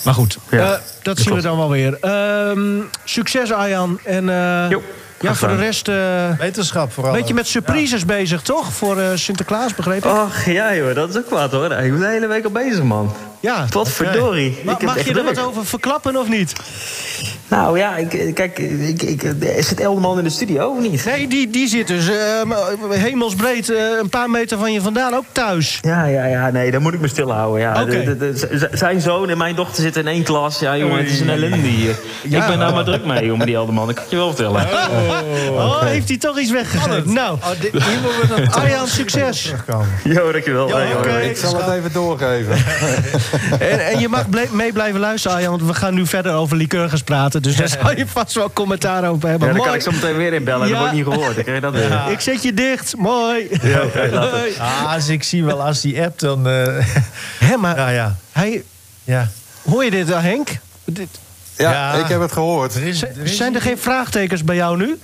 [0.03, 0.79] Maar goed, Ja,
[1.15, 1.97] dat dat zien we dan wel weer.
[2.01, 3.99] Ehm, succes, Arjan.
[4.03, 4.83] En eh, Jo,
[5.19, 5.87] ja, voor de rest...
[5.87, 7.13] eh Wetenschap vooral.
[7.13, 8.73] beetje met surprises bezig, toch?
[8.73, 10.11] Voor eh, Sinterklaas, begreep ik?
[10.11, 11.71] Och, ja joh, dat is ook wat hoor.
[11.71, 13.13] Ik ben de hele week al bezig, man.
[13.39, 13.65] Ja.
[13.71, 14.57] Wat verdorie.
[14.63, 16.53] Mag je er wat over verklappen of niet?
[17.47, 19.21] Nou ja, ik, kijk, ik, ik,
[19.59, 21.05] zit Elderman in de studio of niet?
[21.05, 22.15] Nee, die, die zit dus eh,
[22.89, 25.77] hemelsbreed eh, een paar meter van je vandaan, ook thuis.
[25.81, 27.61] Ja, ja, ja, nee, dan moet ik me stilhouden.
[27.61, 27.81] Ja.
[27.81, 28.03] Oké.
[28.03, 30.59] De- de- de- z- zijn zoon en mijn dochter zitten in één klas.
[30.59, 31.95] Ja, jongen, het is een ellende hier.
[32.23, 32.41] Ja.
[32.41, 33.89] Ik ben daar maar druk mee, jongen, die Elderman.
[33.89, 34.67] Ik kan je wel vertellen.
[35.49, 37.13] Oh, heeft hij toch iets weggegeven?
[37.13, 39.53] Nou, Oh, dit, hier moeten we dan Arjan, succes.
[40.03, 40.69] Jo, dankjewel.
[40.75, 41.29] Hey, hoi.
[41.29, 42.55] Ik zal het even doorgeven.
[43.59, 47.01] En, en je mag mee blijven luisteren, Arjan, want we gaan nu verder over liqueurs
[47.01, 47.41] praten.
[47.41, 49.47] Dus daar zal je vast wel commentaar over hebben.
[49.47, 50.67] Ja, dan kan ik zo meteen weer inbellen.
[50.67, 50.71] Ja.
[50.71, 51.35] Dat wordt niet gehoord.
[51.35, 52.11] Dan krijg je dat weer.
[52.11, 52.95] Ik zet je dicht.
[52.97, 53.47] Mooi.
[54.11, 54.53] Hoi.
[54.59, 56.47] Ah, als ik zie wel als die app dan...
[56.47, 56.85] eh
[57.49, 58.63] Hè, maar nou ja, hij,
[59.03, 59.27] ja.
[59.69, 60.49] hoor je dit, Henk?
[60.85, 61.07] Dit,
[61.57, 61.93] Ja, Ja.
[61.93, 62.75] ik heb het gehoord.
[62.75, 64.97] Er is, z- er is zijn er geen vraagtekens bij jou nu?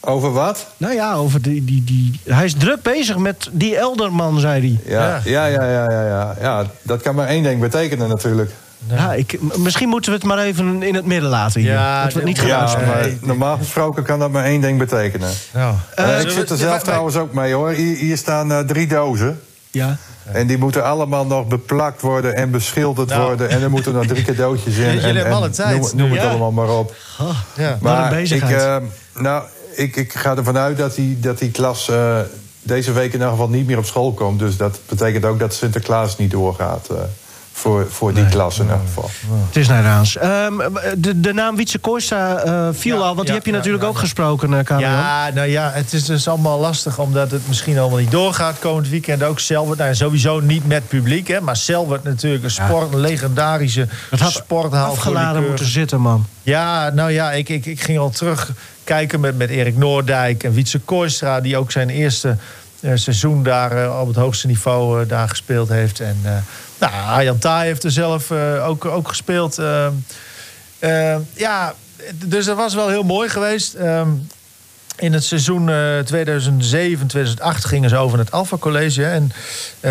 [0.00, 0.66] Over wat?
[0.76, 4.92] Nou ja, over die, die, die, hij is druk bezig met die Elderman, zei hij.
[4.92, 6.34] Ja, ja, ja, ja, ja, ja.
[6.40, 8.50] ja dat kan maar één ding betekenen natuurlijk.
[8.86, 11.70] Ja, ik, misschien moeten we het maar even in het midden laten hier.
[11.72, 14.78] Ja, dat we het niet gaan ja, maar normaal gesproken kan dat maar één ding
[14.78, 15.30] betekenen.
[15.52, 17.70] Nou, Eh, ik zit er zelf trouwens ook mee hoor.
[17.70, 19.40] Hier, hier staan eh, drie dozen.
[19.70, 19.96] Ja.
[20.32, 23.22] En die moeten allemaal nog beplakt worden en beschilderd Nou.
[23.26, 23.48] worden.
[23.48, 24.82] En er moeten nog drie cadeautjes in.
[24.84, 25.80] Jullie en, hebben en alle tijd.
[25.80, 26.28] Noem, noem het Ja.
[26.28, 26.94] allemaal maar op.
[27.56, 27.78] ja.
[27.80, 28.76] Wat een Maar ik, eh,
[29.14, 32.18] nou, ik, ik ga ervan uit dat die, dat die klas eh,
[32.62, 34.38] deze week in ieder geval niet meer op school komt.
[34.38, 36.88] Dus dat betekent ook dat Sinterklaas niet doorgaat.
[36.88, 36.96] eh,
[37.52, 39.10] voor, voor die klas in ieder geval.
[39.46, 40.16] Het is naar Raans.
[40.16, 40.56] Ehm,
[40.96, 43.82] de, de naam Wietse Koista eh, viel Ja, al, want die heb je ja, natuurlijk
[43.82, 44.00] ja, ook ja.
[44.00, 48.10] gesproken, uh, Ja, nou ja, het is dus allemaal lastig omdat het misschien allemaal niet
[48.10, 49.22] doorgaat komend weekend.
[49.22, 53.88] Ook Selwert, nou, sowieso niet met publiek, hè, maar Selwert natuurlijk een sport, een legendarische
[54.10, 54.84] Het had sporthal.
[54.86, 56.26] voor afgeladen moeten zitten, man.
[56.42, 58.52] Ja, nou ja, ik, ik, ik ging al terug
[58.90, 61.40] kijken met, met Erik Noordijk en Wietse Kooistra...
[61.40, 62.36] die ook zijn eerste
[62.80, 66.00] eh, seizoen daar eh, op het hoogste niveau eh, daar gespeeld heeft.
[66.00, 66.16] En
[66.78, 68.30] nou, Taai heeft er zelf
[68.66, 69.58] ook, ook gespeeld.
[69.58, 69.86] Eh,
[70.78, 71.74] eh, ja,
[72.14, 73.74] dus dat was wel heel mooi geweest.
[73.74, 74.08] Ehm,
[74.96, 79.04] in het seizoen eh 2007, 2008 gingen ze over naar het Alpha College.
[79.04, 79.32] En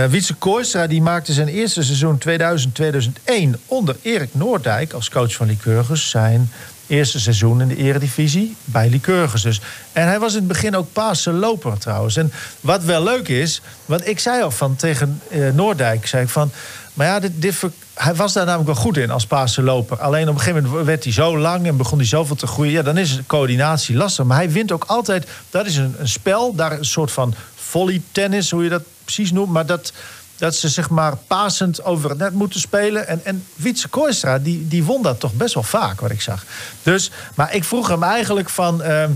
[0.10, 6.10] Wietse Kooistra die maakte zijn eerste seizoen 2000-2001 onder Erik Noordijk als coach van Lycurgus
[6.10, 6.52] zijn
[6.90, 9.62] Eerste seizoen in de eredivisie bij Lycurgus dus.
[9.92, 12.16] En hij was in het begin ook Paarse loper trouwens.
[12.16, 16.08] En wat wel leuk is, want ik zei al van tegen eh, Noordijk...
[16.08, 16.52] zei ik van,
[16.94, 17.56] maar ja, dit, dit
[17.94, 19.98] hij was daar namelijk wel goed in als Paarse loper.
[19.98, 22.72] Alleen op een gegeven moment werd hij zo lang en begon hij zoveel te groeien.
[22.72, 24.26] Ja, dan is coördinatie lastig.
[24.26, 25.28] Maar hij wint ook altijd.
[25.50, 29.52] Dat is een, een spel, daar een soort van volleytennis, hoe je dat precies noemt.
[29.52, 29.94] Maar dat,
[30.40, 33.08] dat ze zeg maar pasend over het net moeten spelen.
[33.08, 36.46] En, en Wietse Kooistra, die, die won dat toch best wel vaak, wat ik zag.
[36.84, 38.82] Dus, maar ik vroeg hem eigenlijk van...
[38.82, 39.12] ehm,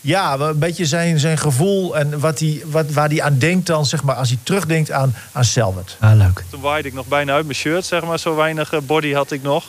[0.00, 3.86] ja, een beetje zijn, zijn gevoel en wat hij, wat, waar hij aan denkt dan,
[3.86, 5.96] zeg maar, als hij terugdenkt aan, aan Selwert.
[6.00, 6.44] Ah, leuk.
[6.50, 8.18] Toen waaide ik nog bijna uit mijn shirt, zeg maar.
[8.18, 9.64] Zo weinig eh, body had ik nog.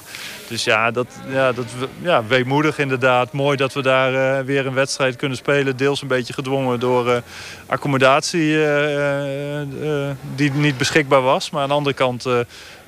[0.48, 1.66] Dus ja, dat, ja, dat
[2.02, 3.32] ja, weemoedig inderdaad.
[3.34, 5.78] Mooi dat we daar eh, weer een wedstrijd kunnen spelen.
[5.78, 7.22] Deels een beetje gedwongen door eh,
[7.68, 11.50] accommodatie eh, eh, die niet beschikbaar was.
[11.50, 12.26] Maar aan de andere kant...
[12.26, 12.40] eh,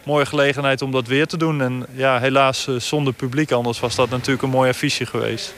[0.03, 1.61] Mooie gelegenheid om dat weer te doen.
[1.61, 3.51] En ja, helaas zonder publiek.
[3.51, 5.53] Anders was dat natuurlijk een mooi affiche geweest.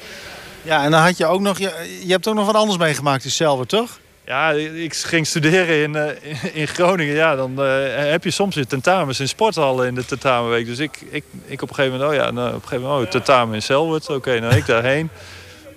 [0.64, 1.58] Ja, en dan had je ook nog...
[1.58, 4.00] Je, je hebt ook nog wat anders meegemaakt in Selver, toch?
[4.26, 7.16] Ja, ik ging studeren in, eh, in Groningen.
[7.16, 10.66] Ja, dan eh, heb je soms weer tentamens in sporthallen in de tentamenweek.
[10.66, 13.06] Dus ik, ik, ik op een gegeven moment, oh ja, nou, op een gegeven moment,
[13.06, 14.10] oh, tentamen in Selwood.
[14.10, 15.10] Oké, nou ik daarheen.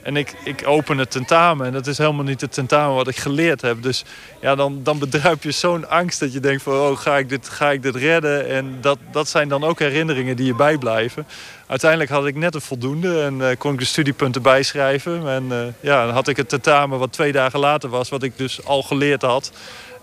[0.07, 3.17] En ik, ik open het tentamen en dat is helemaal niet het tentamen wat ik
[3.17, 3.83] geleerd heb.
[3.83, 4.05] Dus
[4.41, 7.49] ja, dan, dan bedruip je zo'n angst dat je denkt van, oh, ga ik dit,
[7.49, 8.49] ga ik dit redden?
[8.49, 11.27] En dat, dat zijn dan ook herinneringen die je bijblijven.
[11.67, 15.29] Uiteindelijk had ik net een voldoende en eh, kon ik de studiepunten bijschrijven.
[15.29, 18.37] En eh, ja, dan had ik het tentamen wat twee dagen later was, wat ik
[18.37, 19.53] dus al geleerd had,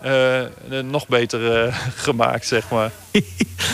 [0.01, 0.41] eh,
[0.83, 1.73] nog beter
[2.05, 2.91] gemaakt, zeg maar.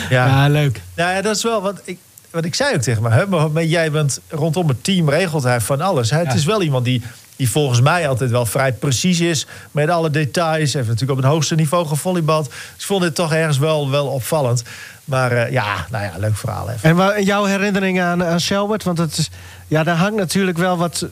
[0.08, 0.26] Ja.
[0.26, 0.80] Ja, leuk.
[0.96, 1.98] Nou ja, dat is wel wat ik,
[2.30, 3.10] wat ik zei ook tegen me.
[3.10, 3.26] Hè?
[3.26, 6.10] Maar, jij bent rondom het team, regelt hij van alles.
[6.10, 6.18] Hè?
[6.18, 7.02] Het is wel iemand die,
[7.36, 10.72] die volgens mij altijd wel vrij precies is met alle details.
[10.72, 12.44] Heeft natuurlijk op het hoogste niveau gevolleybald.
[12.44, 14.62] Dus ik vond dit toch ergens wel, wel opvallend.
[15.04, 17.14] Maar eh, ja, nou ja, leuk verhaal even.
[17.14, 18.84] En jouw herinneringen aan, aan Selwert?
[18.84, 19.30] Want het is,
[19.66, 21.06] ja, daar hangt natuurlijk wel wat...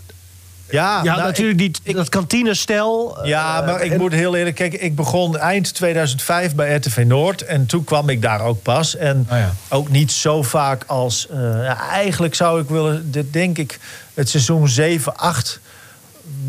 [0.70, 3.18] Ja, Ja, nou, natuurlijk die, dat kantinestel.
[3.26, 4.84] Ja, eh, maar ik en- moet heel eerlijk kijken.
[4.84, 7.42] Ik begon eind 2005 bij RTV Noord.
[7.44, 8.96] En toen kwam ik daar ook pas.
[8.96, 9.52] En Oh ja.
[9.68, 11.26] ook niet zo vaak als...
[11.28, 13.78] eh, eigenlijk zou ik willen, dit denk ik,
[14.14, 15.60] het seizoen 7, 8...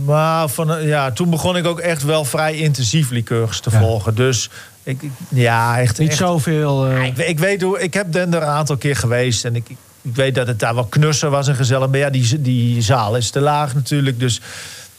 [0.05, 3.79] Maar van, eh, ja, toen begon ik ook echt wel vrij intensief liqueurs te Ja.
[3.79, 4.15] volgen.
[4.15, 4.49] Dus
[4.83, 5.97] ik, ik- ja, echt...
[5.97, 6.91] Niet echt, zoveel...
[7.01, 9.69] ik, weet- ik weet hoe, ik heb den er een aantal keer geweest en ik,
[9.69, 11.89] ik, ik weet dat het daar wel knusser was en gezellig.
[11.89, 14.41] Maar ja, die, die zaal is te laag natuurlijk, dus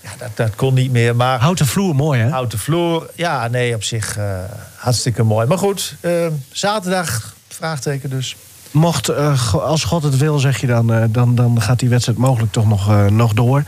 [0.00, 1.16] ja, dat, dat kon niet meer.
[1.16, 2.28] Maar Houten vloer, mooi hè?
[2.28, 4.24] houten vloer, ja, nee, op zich eh,
[4.76, 5.46] hartstikke mooi.
[5.46, 8.36] Maar goed, eh, zaterdag, vraagteken dus.
[8.70, 12.18] Mocht, eh, als God het wil, zeg je dan, eh, dan, dan gaat die wedstrijd
[12.18, 13.62] mogelijk toch nog, eh, nog door.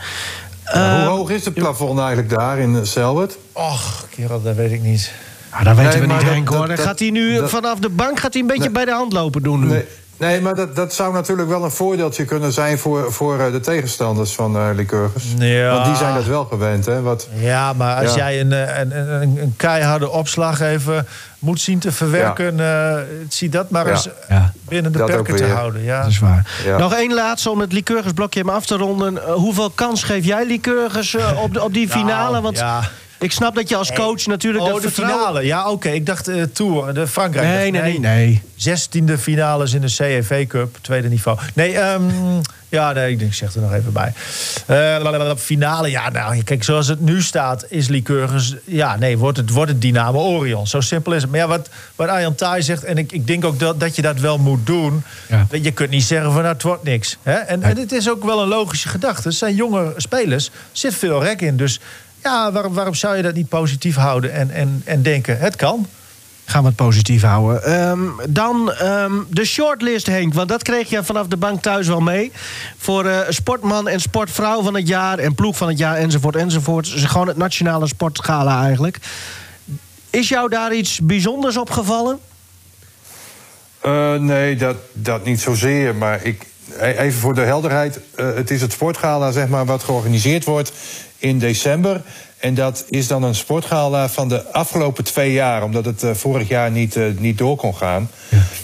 [0.63, 3.37] Hoe hoog is het plafond eigenlijk daar in Selwert?
[3.51, 5.11] Och, kerel, dat weet ik niet.
[5.51, 6.67] nou, daar weten Nee, we niet, dat- Henk, hoor.
[6.67, 8.71] dat- dat- gaat hij nu dat- vanaf de bank gaat hij een beetje Nee.
[8.71, 9.67] bij de hand lopen doen nu.
[9.67, 9.85] Nee,
[10.23, 13.59] nee maar dat, dat zou natuurlijk wel een voordeeltje kunnen zijn voor, voor eh, de
[13.59, 15.23] tegenstanders van eh Lycurgus.
[15.37, 15.71] Ja.
[15.73, 17.01] Want die zijn dat wel gewend, hè?
[17.01, 18.17] Wat, Ja, maar als Ja.
[18.17, 21.07] jij een, eh, een, een, een keiharde opslag even
[21.39, 22.59] moet zien te verwerken...
[22.59, 22.95] eh,
[23.29, 23.91] zie dat maar Ja.
[23.91, 25.83] eens Ja, binnen de Dat perken te houden.
[25.83, 26.01] Ja.
[26.01, 26.61] dat is waar.
[26.65, 26.77] Ja.
[26.77, 29.17] Nog één laatste om het Lycurgus-blokje hem af te ronden.
[29.33, 32.31] Hoeveel kans geef jij Lycurgus op, de, op die finale?
[32.31, 32.81] Nou, Want ja.
[33.23, 34.63] Ik snap dat je als coach natuurlijk...
[34.63, 35.45] Oh, dat de vertrouwen- finale.
[35.45, 35.89] Ja, oké.
[35.89, 37.47] Ik dacht eh Tour, de Frankrijk.
[37.47, 37.99] Nee, nee, nee.
[37.99, 38.41] nee.
[38.55, 41.37] Zestiende finales in de CEV Cup, tweede niveau.
[41.53, 42.03] Nee, ehm,
[42.69, 44.13] ja, nee, ik denk, ik zeg er nog even bij.
[45.01, 48.55] Lalalala, finale, ja, nou, kijk, zoals het nu staat, is Lycurgus...
[48.65, 50.67] Ja, nee, wordt het, wordt het Dynamo Orion.
[50.67, 51.31] Zo simpel is het.
[51.31, 54.01] Maar ja, wat, wat Arjan Thij zegt, en ik, ik denk ook dat, dat je
[54.01, 55.03] dat wel moet doen...
[55.29, 55.47] Ja.
[55.61, 57.17] Je kunt niet zeggen van, nou, het wordt niks.
[57.23, 57.33] Hè?
[57.33, 59.27] En, en het is ook wel een logische gedachte.
[59.27, 61.57] Het zijn jonge spelers, er zit veel rek in.
[61.57, 61.79] Dus
[62.23, 65.87] ja, waarom, waarom zou je dat niet positief houden en, en, en denken, het kan?
[66.45, 67.63] Gaan we het positief houden.
[67.63, 70.33] Ehm, dan ehm, de shortlist, Henk.
[70.33, 72.31] Want dat kreeg je vanaf de bank thuis wel mee.
[72.77, 75.19] Voor eh, sportman en sportvrouw van het jaar...
[75.19, 76.91] en ploeg van het jaar, enzovoort, enzovoort.
[76.91, 78.97] Dus gewoon het nationale sportgala eigenlijk.
[80.09, 82.19] Is jou daar iets bijzonders opgevallen?
[83.81, 85.95] Eh, nee, dat, dat niet zozeer.
[85.95, 86.45] Maar ik,
[86.79, 87.99] e- even voor de helderheid.
[88.15, 90.71] eh, het is het sportgala zeg maar, wat georganiseerd wordt
[91.23, 92.01] in december.
[92.37, 95.63] En dat is dan een sportgala van de afgelopen twee jaar.
[95.63, 98.09] Omdat het eh, vorig jaar niet, eh, niet door kon gaan.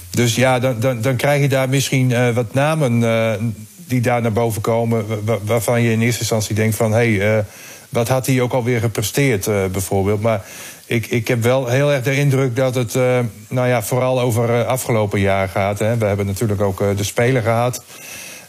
[0.09, 3.53] Dus ja, dan, dan, dan krijg je daar misschien eh, wat namen
[3.87, 5.07] die daar naar boven komen.
[5.07, 6.91] wa- wa- waarvan je in eerste instantie denkt van...
[6.91, 7.45] hé, hey,
[7.89, 10.21] wat had hij ook alweer gepresteerd bijvoorbeeld.
[10.21, 10.41] Maar
[10.85, 12.93] ik, ik heb wel heel erg de indruk dat het
[13.47, 15.79] nou ja, vooral over afgelopen jaar gaat.
[15.79, 15.97] Hè.
[15.97, 17.83] We hebben natuurlijk ook de Spelen gehad.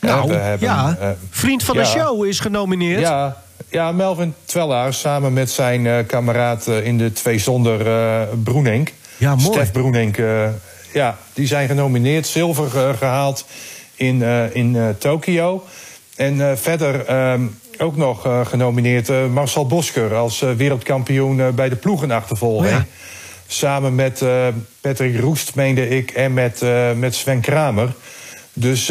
[0.00, 1.16] Nou, we hebben, ja.
[1.30, 3.00] Vriend van de show is genomineerd.
[3.00, 3.36] ja,
[3.68, 8.92] ja, Melvin Twellaar samen met zijn eh, kameraad eh, in de twee zonder eh Broenenk.
[9.16, 9.52] Ja, mooi.
[9.52, 10.16] Stef Broenenk.
[10.18, 10.48] eh,
[10.92, 12.26] ja, die zijn genomineerd.
[12.26, 13.44] Zilver eh, gehaald
[13.94, 15.64] in, in Tokio.
[16.16, 17.42] En verder ehm,
[17.78, 22.70] ook nog genomineerd Marcel Bosker als wereldkampioen bij de ploegenachtervolging.
[22.70, 22.86] Oh ja.
[23.46, 24.24] Samen met
[24.80, 26.62] Patrick Roest, meende ik, en met,
[26.96, 27.92] met Sven Kramer.
[28.52, 28.86] Dus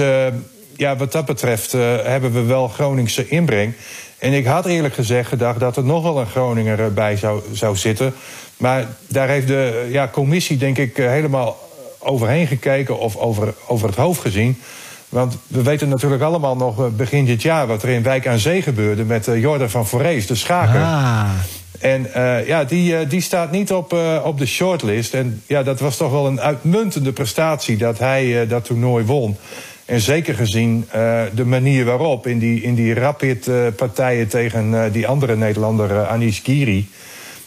[0.76, 1.72] ja, wat dat betreft
[2.04, 3.74] hebben we wel Groningse inbreng.
[4.20, 7.42] En ik had eerlijk gezegd gedacht dat er nog wel een Groninger eh, bij zou,
[7.54, 8.14] zou zitten.
[8.58, 11.58] Maar daar heeft de ja, commissie, denk ik, eh, helemaal
[12.00, 14.58] overheen gekeken of over, over het hoofd gezien.
[15.10, 18.40] Want we weten natuurlijk allemaal nog eh, begin dit jaar wat er in Wijk aan
[18.40, 20.82] Zee gebeurde met eh, Jordan van Voorhees, de schaker.
[20.82, 21.30] Ah.
[21.80, 25.14] En eh, ja, die, eh, die staat niet op, eh, op de shortlist.
[25.14, 29.38] En ja, dat was toch wel een uitmuntende prestatie dat hij eh, dat toernooi won.
[29.89, 35.08] En zeker gezien eh, de manier waarop in die, in die rapid-partijen tegen eh, die
[35.08, 36.89] andere Nederlander, eh, Anish Giri.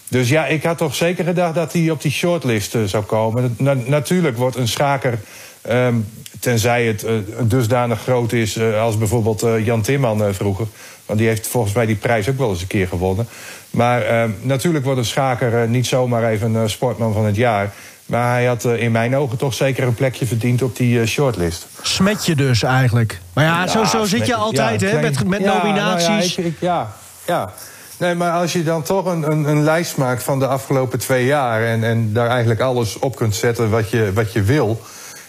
[0.08, 3.54] Dus ja, ik had toch zeker gedacht dat hij op die shortlist zou komen.
[3.58, 5.18] Na- natuurlijk wordt een schaker,
[5.60, 5.94] ehm,
[6.40, 7.06] tenzij het
[7.42, 10.66] dusdanig groot is als bijvoorbeeld Jan Timman vroeger.
[11.06, 13.26] Want die heeft volgens mij die prijs ook wel eens een keer gewonnen.
[13.70, 17.72] Maar ehm, natuurlijk wordt een schaker niet zomaar even sportman van het jaar.
[18.06, 21.06] Maar hij had eh, in mijn ogen toch zeker een plekje verdiend op die eh,
[21.06, 21.66] shortlist.
[21.82, 23.20] Smet je dus eigenlijk.
[23.32, 25.00] Maar ja, zo, zo zit je altijd, ja, hè?
[25.00, 26.36] Met, met Ja, nou ja, nominaties.
[26.36, 26.92] ik- ik- ja,
[27.26, 27.52] ja.
[27.96, 31.24] Nee, maar als je dan toch een, een, een lijst maakt van de afgelopen twee
[31.26, 31.64] jaar...
[31.64, 34.80] en, en daar eigenlijk alles op kunt zetten wat je, wat je wil...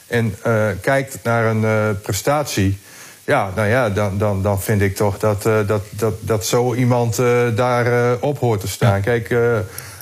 [0.08, 2.80] en eh, kijkt naar een prestatie...
[3.24, 7.16] ja, nou ja, dan, dan, dan vind ik toch dat, dat, dat, dat zo iemand
[7.56, 9.02] daar op hoort te staan.
[9.02, 9.36] Kijk,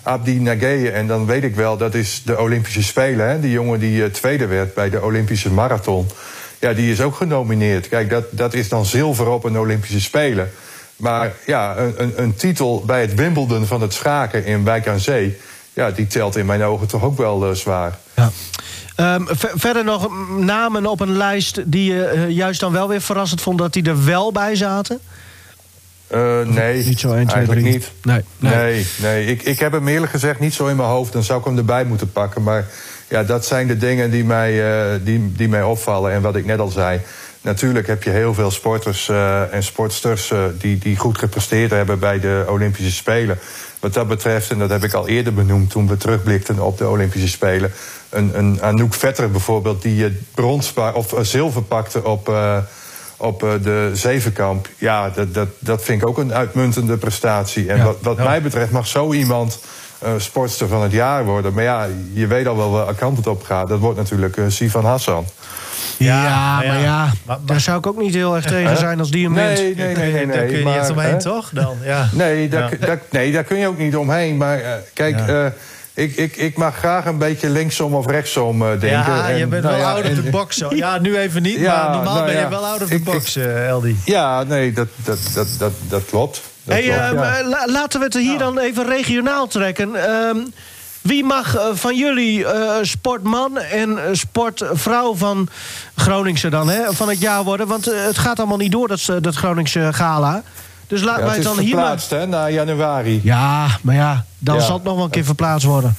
[0.04, 3.30] Abdi Nageye, en dan weet ik wel, dat is de Olympische Spelen.
[3.30, 3.40] Hè?
[3.40, 6.08] Die jongen die eh, tweede werd bij de Olympische Marathon...
[6.60, 7.88] Ja, die is ook genomineerd.
[7.88, 10.52] Kijk, dat, dat is dan zilver op een Olympische Spelen.
[10.96, 15.00] Maar ja, een, een, een titel bij het Wimbledon van het schaken in Wijk aan
[15.00, 15.38] Zee...
[15.74, 17.98] ja, die telt in mijn ogen toch ook wel eh, zwaar.
[18.16, 18.32] Ja.
[18.96, 23.02] Ehm, ver- verder nog namen op een lijst die je eh, juist dan wel weer
[23.02, 25.00] verrassend vond dat die er wel bij zaten?
[26.12, 27.74] Eh, nee, Niet zo 1, 2, eigenlijk 3.
[27.74, 27.91] niet.
[28.04, 28.56] Nee, nee.
[28.56, 29.26] Nee, nee.
[29.26, 31.13] Ik, ik heb hem eerlijk gezegd niet zo in mijn hoofd.
[31.13, 32.43] Dan zou ik hem erbij moeten pakken.
[32.43, 32.65] Maar
[33.08, 36.12] ja, dat zijn de dingen die mij, eh, die, die mij opvallen.
[36.12, 37.00] En wat ik net al zei.
[37.41, 40.34] Natuurlijk heb je heel veel sporters eh, en sportsters...
[40.58, 43.39] die, die goed gepresteerd hebben bij de Olympische Spelen.
[43.80, 45.69] Wat dat betreft, en dat heb ik al eerder benoemd...
[45.69, 47.71] toen we terugblikten op de Olympische Spelen...
[48.10, 52.30] een, een Anouk Vetter bijvoorbeeld, die brons of zilver pakte op...
[53.22, 54.68] op eh, de zevenkamp.
[54.78, 57.70] Ja, dat, dat, dat vind ik ook een uitmuntende prestatie.
[57.70, 59.60] En Ja, wat, wat mij betreft mag zo iemand
[60.00, 61.54] eh, sportster van het jaar worden.
[61.54, 63.68] Maar ja, je weet al wel welke kant het op gaat.
[63.68, 65.26] Dat wordt natuurlijk uh, Sivan Hassan.
[65.98, 66.74] Ja, Ja, maar ja.
[66.80, 69.34] ja, Maar- maar- daar zou ik ook niet heel erg tegen zijn als die hem
[69.34, 69.58] wint.
[69.60, 70.28] Nee, nee, nee, nee.
[70.28, 71.20] Daar kun je niet maar, echt omheen, hè?
[71.20, 71.50] toch?
[71.54, 72.10] Dan, ja.
[72.12, 72.86] Nee, daar, Ja.
[72.86, 74.38] daar- nee, daar kun je ook niet omheen.
[74.38, 75.54] Maar eh, kijk, Ja.
[76.02, 78.90] Ik, ik, ik mag graag een beetje linksom of rechtsom eh, denken.
[79.16, 80.58] Ja, je En, bent nou wel ja, out of the box.
[80.58, 80.76] zo.
[80.76, 83.04] Ja, nu even niet, Ja, maar normaal nou ben je wel out of the Ik-
[83.04, 83.98] box, eh, Eldi.
[84.06, 86.42] Ja, nee, dat, dat, dat, dat, dat klopt.
[86.64, 87.38] Dat Hey, klopt, ja.
[87.40, 89.96] eh, la- laten we het hier dan even regionaal trekken.
[89.96, 90.38] Ehm,
[91.02, 92.46] wie mag van jullie
[92.82, 95.48] sportman en sportvrouw van
[95.96, 97.68] Groningse dan hè, van het jaar worden?
[97.68, 100.44] Want het gaat allemaal niet door, dat, dat Groningse gala.
[100.92, 101.84] Dus laten Ja, wij het dan hier maar...
[101.86, 103.20] verplaatst, hè, naar januari.
[103.24, 104.62] Ja, maar ja, dan Ja.
[104.62, 105.96] zal het nog wel een keer verplaatst worden.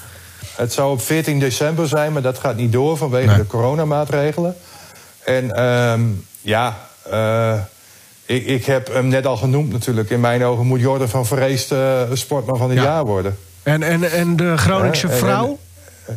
[0.55, 3.37] Het zou op 14 december zijn, maar dat gaat niet door vanwege Nee.
[3.37, 4.57] de coronamaatregelen.
[5.25, 6.01] En ehm,
[6.41, 6.77] ja,
[7.11, 7.55] eh,
[8.27, 10.11] ik, ik heb hem net al genoemd natuurlijk.
[10.11, 12.85] In mijn ogen moet Jordan van Vreest eh, sportman van het Ja.
[12.85, 13.39] jaar worden.
[13.63, 15.59] En, en, en de Groningse Ja, en- vrouw?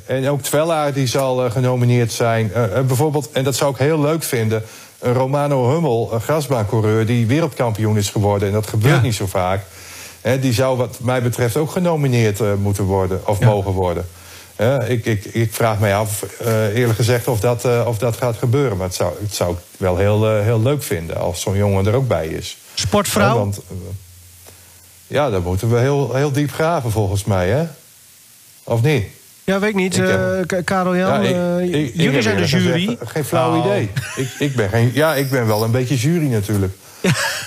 [0.06, 2.52] En ook Twella die zal eh, genomineerd zijn.
[2.88, 4.64] Bijvoorbeeld, en dat zou ik heel leuk vinden...
[5.06, 7.06] een Romano Hummel, een grasbaancoureur...
[7.06, 8.48] die wereldkampioen is geworden.
[8.48, 9.02] En dat gebeurt Ja.
[9.02, 9.62] niet zo vaak.
[10.42, 13.22] Die zou wat mij betreft ook genomineerd eh, moeten worden.
[13.28, 13.46] Of Ja.
[13.46, 14.06] mogen worden.
[14.88, 18.38] Ik, ik, ik vraag mij af, eh, eerlijk gezegd, of dat, eh, of dat gaat
[18.38, 18.78] gebeuren.
[18.78, 21.18] Maar het zou, het zou ik wel heel, eh, heel leuk vinden...
[21.18, 22.58] als zo'n jongen er ook bij is.
[22.74, 23.38] Sportvrouw?
[23.38, 23.76] want, eh,
[25.08, 27.64] ja, dan moeten we heel, heel diep graven volgens mij, hè?
[28.64, 29.06] Of niet?
[29.46, 29.98] Ja, weet ik niet.
[29.98, 31.36] Ik eh, Karel Jan, Ja, ik-
[31.72, 32.86] eh, ik- jullie zijn de jury.
[32.86, 33.66] gezegd Geen flauw Oh.
[33.66, 33.90] idee.
[34.16, 36.74] Ik, ik ben geen, ja, ik ben wel een beetje jury natuurlijk.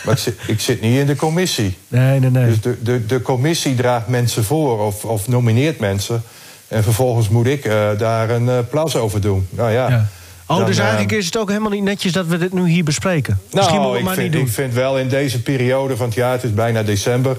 [0.04, 1.76] Maar ik zit, ik zit niet in de commissie.
[1.88, 2.46] Nee, nee, nee.
[2.46, 6.22] Dus de, de, de commissie draagt mensen voor of, of nomineert mensen.
[6.68, 9.46] En vervolgens moet ik eh, daar een eh applaus over doen.
[9.50, 9.88] Nou ja.
[9.88, 10.06] Ja.
[10.46, 12.68] Oh, Dan, dus eh, eigenlijk is het ook helemaal niet netjes dat we dit nu
[12.68, 13.40] hier bespreken.
[13.52, 14.46] Misschien moeten we nou, maar vind, niet doen.
[14.46, 17.37] ik vind wel in deze periode van het jaar, het is bijna december...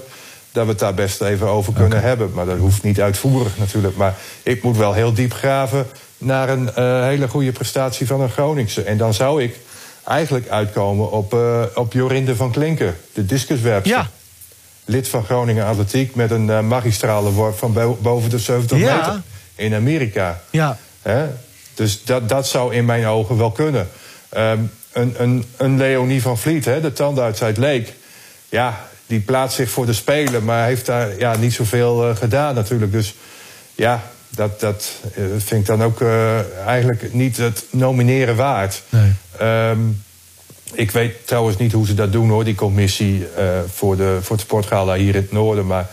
[0.52, 2.30] dat we het daar best even over kunnen hebben.
[2.34, 3.96] Maar dat hoeft niet uitvoerig natuurlijk.
[3.96, 5.86] Maar ik moet wel heel diep graven
[6.18, 8.82] naar een eh, hele goede prestatie van een Groningse.
[8.82, 9.56] En dan zou ik
[10.04, 13.96] eigenlijk uitkomen op, eh, op Jorinde van Klinken, de discuswerpster.
[13.96, 14.10] Ja.
[14.84, 18.96] Lid van Groningen Atletiek met een eh, magistrale worp van bo- boven de 70 Ja.
[18.96, 19.20] meter
[19.54, 20.40] in Amerika.
[20.50, 20.78] Ja.
[21.02, 21.26] Hè?
[21.74, 23.88] Dus dat, dat zou in mijn ogen wel kunnen.
[24.28, 24.58] Ehm,
[24.92, 27.92] een, een, een Leonie van Vliet, hè, de tandarts uit Leek...
[28.48, 32.54] ja, die plaatst zich voor de Spelen, maar heeft daar ja, niet zoveel uh, gedaan
[32.54, 32.92] natuurlijk.
[32.92, 33.14] Dus
[33.74, 38.82] ja, dat, dat uh, vind ik dan ook uh, eigenlijk niet het nomineren waard.
[38.88, 39.12] Nee.
[39.70, 40.02] Um,
[40.72, 43.26] ik weet trouwens niet hoe ze dat doen hoor, die commissie
[43.74, 45.66] voor, de, voor het sportgala hier in het noorden.
[45.66, 45.88] Maar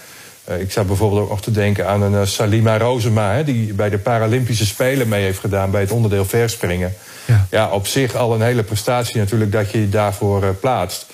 [0.60, 3.98] ik zou bijvoorbeeld ook nog te denken aan een Salima Rozema, hè, die bij de
[3.98, 6.94] Paralympische Spelen mee heeft gedaan bij het onderdeel verspringen.
[7.26, 7.48] Ja.
[7.50, 11.06] ja, op zich al een hele prestatie natuurlijk dat je je daarvoor plaatst.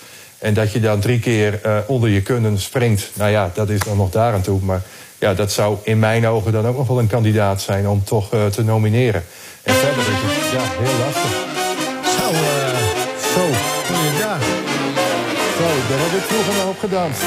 [0.44, 3.10] En dat je dan drie keer uh, onder je kunnen springt.
[3.14, 4.60] Nou ja, dat is dan nog daar aan toe.
[4.62, 4.82] Maar
[5.20, 8.34] ja, dat zou in mijn ogen dan ook nog wel een kandidaat zijn om toch
[8.34, 9.24] uh, te nomineren.
[9.64, 11.32] En verder is het ja, heel lastig.
[12.18, 12.28] Zo,
[13.34, 13.42] Zo,
[13.88, 14.40] goeiedag.
[15.58, 17.22] zo, daar heb ik vroeger nog op gedanst.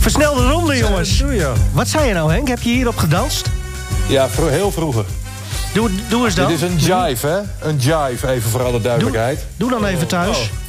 [0.00, 1.18] Versnelde ronde, jongens.
[1.18, 1.52] Doe je.
[1.72, 2.48] Wat zei je nou, Henk?
[2.48, 3.46] Heb je hierop gedanst?
[4.08, 5.04] Ja, vro heel vroeger.
[5.72, 6.48] Doe, doe eens dan.
[6.48, 7.68] Dit is een jive, hè?
[7.68, 9.46] Een jive, even voor alle duidelijkheid.
[9.56, 10.38] Doe dan even thuis.
[10.38, 10.61] Oh.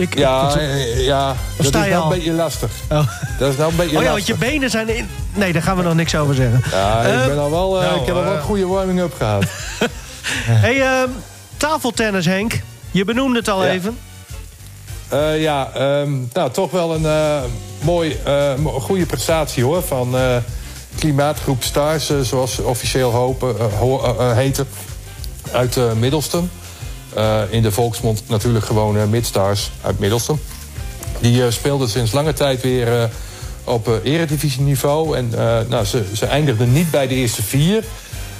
[0.00, 2.10] Ik, Ja, ik- ja dat sta is je nou al?
[2.12, 2.70] een beetje lastig.
[2.90, 3.06] Oh.
[3.38, 5.08] Dat is nou een beetje Oh ja, want je benen zijn in...
[5.34, 6.62] Nee, daar gaan we nog niks over zeggen.
[6.70, 8.66] Ja, ik, Eh, ben al wel, eh, nou, ik heb al wel een eh, goede
[8.66, 9.44] warming-up gehad.
[10.64, 11.08] hey, ehm,
[11.56, 12.60] tafeltennis, Henk.
[12.90, 13.70] Je benoemde het al Ja.
[13.70, 13.98] even.
[15.38, 17.40] Ja, ehm, nou, toch wel een eh,
[17.80, 18.16] mooi,
[18.58, 19.82] mo- goede prestatie hoor.
[19.82, 20.14] Van
[20.98, 24.68] Klimaatgroep Stars, zoals ze officieel hopen, ho- heten.
[25.52, 26.50] Uit Middelstum.
[27.14, 30.40] Eh, in de volksmond natuurlijk gewoon eh, Midstars uit Middelstum.
[31.20, 33.10] Die eh, speelden sinds lange tijd weer
[33.64, 35.16] op eredivisieniveau.
[35.16, 35.30] En
[35.68, 37.84] nou, ze, ze eindigden niet bij de eerste vier.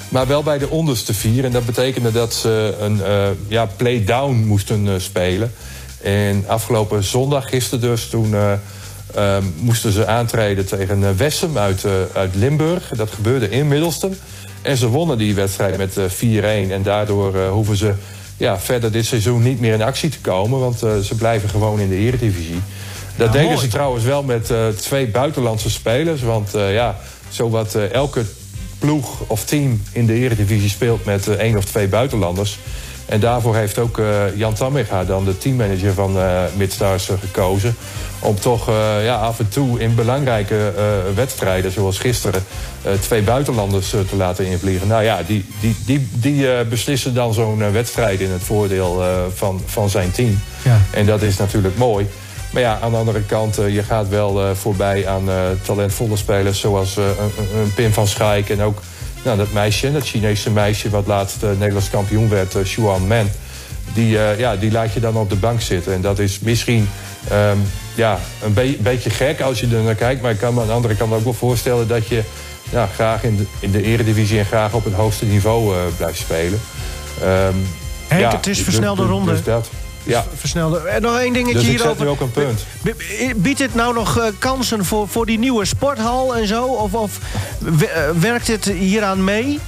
[0.08, 1.44] Maar wel bij de onderste vier.
[1.44, 3.00] En dat betekende dat ze een
[3.48, 5.52] ja, play-down moesten spelen.
[6.02, 8.52] En afgelopen zondag, gisteren dus, toen eh,
[9.14, 12.88] eh, moesten ze aantreden tegen Wessem uit, uit Limburg.
[12.96, 14.16] Dat gebeurde in Middelstum.
[14.62, 16.04] En ze wonnen die wedstrijd met eh,
[16.68, 16.70] 4-1.
[16.70, 17.94] En daardoor hoeven ze
[18.40, 20.60] ja, verder dit seizoen niet meer in actie te komen.
[20.60, 22.60] Want eh, ze blijven gewoon in de eredivisie.
[23.16, 26.22] Dat deden ze trouwens wel met eh, twee buitenlandse spelers.
[26.22, 28.24] Want eh, ja, zowat elke
[28.78, 32.58] ploeg of team in de eredivisie speelt met één of twee buitenlanders.
[33.10, 37.76] En daarvoor heeft ook eh, Jan Tammiga, dan de teammanager van eh Midstars, eh, gekozen.
[38.18, 38.70] Om toch
[39.02, 40.72] ja, af en toe in belangrijke
[41.14, 42.44] wedstrijden, zoals gisteren,
[43.00, 44.88] twee buitenlanders te laten invliegen.
[44.88, 49.02] Nou ja, die, die, die, die beslissen dan zo'n wedstrijd in het voordeel
[49.34, 50.40] van, van zijn team.
[50.62, 50.80] Ja.
[50.90, 52.06] En dat is natuurlijk mooi.
[52.50, 55.28] Maar ja, aan de andere kant, je gaat wel voorbij aan
[55.62, 56.60] talentvolle spelers...
[56.60, 58.78] zoals een, een Pim van Schaik en ook
[59.24, 60.90] nou, dat meisje, dat Chinese meisje...
[60.90, 63.32] wat laatst eh, Nederlands kampioen werd, uh, Xuan Men.
[63.94, 65.92] Die, eh, ja, die laat je dan op de bank zitten.
[65.92, 66.88] En dat is misschien
[67.28, 67.56] ehm,
[67.94, 70.22] ja, een be- beetje gek als je er naar kijkt...
[70.22, 71.88] maar ik kan me aan de andere kant ook wel voorstellen...
[71.88, 72.22] dat je
[72.70, 76.18] ja, graag in de, in de eredivisie en graag op het hoogste niveau eh, blijft
[76.18, 76.60] spelen.
[77.22, 77.54] Ehm,
[78.08, 79.30] Henk, ja, het is dus- versnelde dus- ronde.
[79.32, 79.70] Dus dat.
[80.10, 80.78] Ja, Versnelde.
[80.78, 81.96] En nog één dingetje dus ik hierover.
[81.96, 82.64] zet nu ook een punt.
[83.42, 86.64] Biedt dit nou nog eh, kansen voor, voor die nieuwe sporthal en zo?
[86.64, 87.18] Of, of
[87.64, 89.58] eh, werkt dit hieraan mee?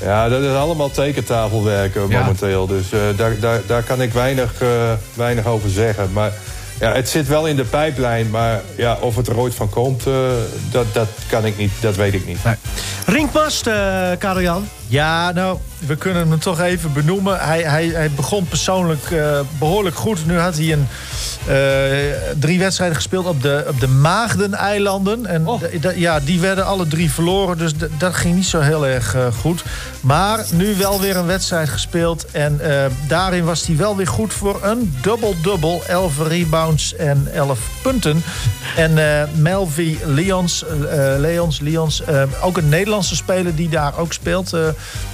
[0.00, 2.18] Ja, dat is allemaal tekentafelwerk eh, Ja.
[2.20, 2.66] momenteel.
[2.66, 4.68] Dus eh, daar, daar, daar kan ik weinig, eh,
[5.14, 6.08] weinig over zeggen.
[6.12, 6.32] Maar
[6.80, 8.30] ja, het zit wel in de pijplijn.
[8.30, 10.12] Maar ja, of het er ooit van komt, eh,
[10.70, 11.70] dat, dat kan ik niet.
[11.80, 12.38] Dat weet ik niet.
[13.06, 14.68] Rinkmast, eh Karel-Jan.
[14.86, 17.38] Ja, nou, we kunnen hem toch even benoemen.
[17.38, 20.26] Hij, hij, hij begon persoonlijk eh, behoorlijk goed.
[20.26, 20.86] Nu had hij een,
[21.46, 25.26] eh, drie wedstrijden gespeeld op de, op de Maagdeneilanden.
[25.26, 25.62] En Oh.
[25.94, 27.58] ja, die werden alle drie verloren.
[27.58, 29.62] Dus dat ging niet zo heel erg goed.
[30.00, 32.26] Maar nu wel weer een wedstrijd gespeeld.
[32.30, 32.60] En
[33.08, 35.82] daarin was hij wel weer goed voor een dubbel-dubbel.
[35.86, 38.22] 11 rebounds en 11 punten.
[38.76, 38.94] En
[39.34, 40.64] Melvi Leons,
[41.18, 42.02] Leons, Leons
[42.42, 44.52] ook een Nederlandse speler die daar ook speelt.
[44.52, 44.60] eh,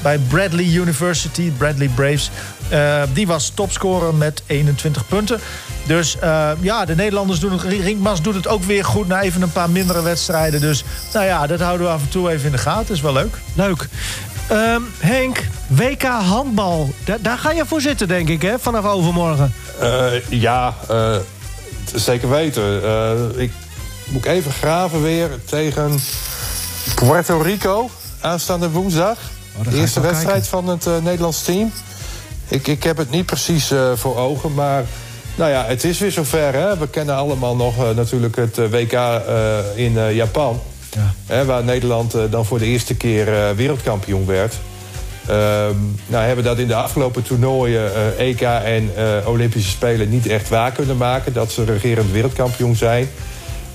[0.02, 2.30] bij Bradley University, Bradley Braves.
[2.68, 5.40] Eh, die was topscorer met 21 punten.
[5.86, 7.62] Dus eh, ja, de Nederlanders doen het.
[7.62, 10.60] Rinkmas doet het ook weer goed na even een paar mindere wedstrijden.
[10.60, 12.94] Dus nou ja, dat houden we af en toe even in de gaten.
[12.94, 13.34] Is wel leuk.
[13.54, 13.88] Leuk.
[14.48, 16.92] Ehm, Henk, WK handbal.
[17.04, 18.58] Da- daar ga je voor zitten, denk ik, hè?
[18.58, 19.52] Vanaf overmorgen.
[19.80, 21.16] Eh, ja, eh,
[21.94, 22.82] zeker weten.
[22.84, 23.52] Eh, ik
[24.06, 26.00] moet even graven weer tegen
[26.94, 27.90] Puerto Rico.
[28.20, 29.18] Aanstaande woensdag.
[29.56, 31.72] Oh, eerste wedstrijd van het eh, Nederlands team.
[32.48, 34.84] Ik, ik heb het niet precies eh, voor ogen, maar...
[35.34, 36.52] Nou ja, het is weer zover.
[36.52, 36.78] Hè?
[36.78, 38.92] We kennen allemaal nog eh, natuurlijk het WK
[39.74, 40.60] in Japan.
[40.90, 41.14] Ja.
[41.26, 44.54] Hè, waar Nederland dan voor de eerste keer wereldkampioen werd.
[45.26, 45.76] Ehm,
[46.06, 50.72] nou hebben dat in de afgelopen toernooien, EK en eh, Olympische Spelen, niet echt waar
[50.72, 51.32] kunnen maken.
[51.32, 53.08] Dat ze regerend wereldkampioen zijn.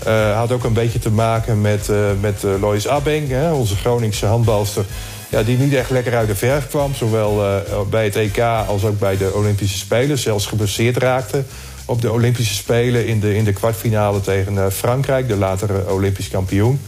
[0.03, 3.75] Eh, had ook een beetje te maken met, eh met eh, Lois Abbing, hè, onze
[3.75, 4.85] Groningse handbalster.
[5.29, 6.93] ja, die niet echt lekker uit de verf kwam.
[6.93, 10.17] Zowel bij het EK als ook bij de Olympische Spelen.
[10.17, 11.43] Zelfs geblesseerd raakte
[11.85, 16.79] op de Olympische Spelen in de, in de kwartfinale tegen Frankrijk, de latere Olympisch kampioen.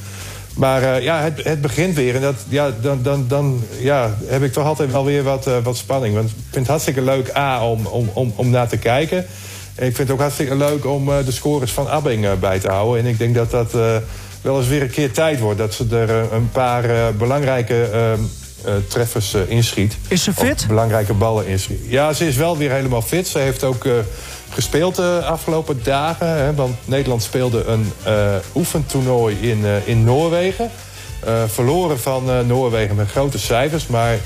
[0.55, 2.16] Maar ja, het, het begint weer.
[2.16, 5.78] En dat, ja, dan, dan, dan ja, heb ik toch altijd wel weer wat, wat
[5.78, 6.16] spanning.
[6.16, 9.26] Want ik vind het hartstikke leuk, A, om, om, om, om naar te kijken.
[9.78, 12.59] En ik vind het ook hartstikke leuk om eh, de scores van Abbing eh, bij
[12.59, 13.03] te houden.
[13.03, 13.95] En ik denk dat dat eh,
[14.41, 15.57] wel eens weer een keer tijd wordt.
[15.57, 18.19] Dat ze er een paar belangrijke ehm,
[18.63, 19.97] eh, treffers inschiet.
[20.07, 20.65] Is ze Of fit?
[20.67, 21.80] belangrijke ballen inschiet.
[21.88, 23.28] Ja, ze is wel weer helemaal fit.
[23.28, 23.86] Ze heeft ook
[24.49, 26.28] gespeeld de afgelopen dagen.
[26.28, 27.91] Hè, want Nederland speelde een
[28.55, 30.71] oefentoernooi in, in Noorwegen.
[31.47, 33.88] Verloren van Noorwegen met grote cijfers.
[33.88, 34.17] Maar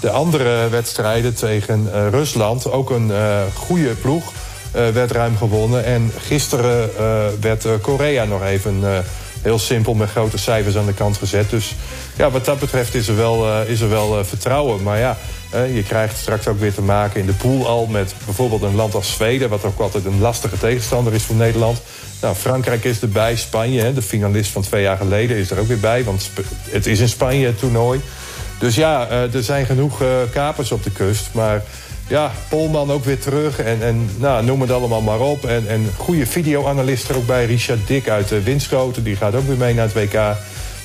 [0.00, 3.12] de andere wedstrijden tegen Rusland, ook een
[3.54, 4.32] goede ploeg,
[4.72, 5.84] werd ruim gewonnen.
[5.84, 8.98] En gisteren eh, werd eh, Korea nog even eh,
[9.42, 11.50] heel simpel met grote cijfers aan de kant gezet.
[11.50, 11.74] Dus
[12.16, 14.82] ja, wat dat betreft is er wel, eh, is er wel eh, vertrouwen.
[14.82, 15.16] Maar ja,
[15.50, 18.74] eh, je krijgt straks ook weer te maken in de pool al met bijvoorbeeld een
[18.74, 21.82] land als Zweden, wat ook altijd een lastige tegenstander is voor Nederland.
[22.20, 25.80] Nou, Frankrijk is erbij, Spanje, de finalist van twee jaar geleden, is er ook weer
[25.80, 26.30] bij, want
[26.70, 28.00] het is in Spanje het toernooi.
[28.60, 31.28] Dus ja, eh, er zijn genoeg eh, kapers op de kust.
[31.32, 31.62] Maar
[32.10, 33.58] ja, Polman ook weer terug.
[33.58, 35.44] En, en nou, noem het allemaal maar op.
[35.44, 37.44] En, en goede videoanalist er ook bij.
[37.46, 39.02] Richard Dik uit de Winschoten.
[39.04, 40.20] Die gaat ook weer mee naar het WK.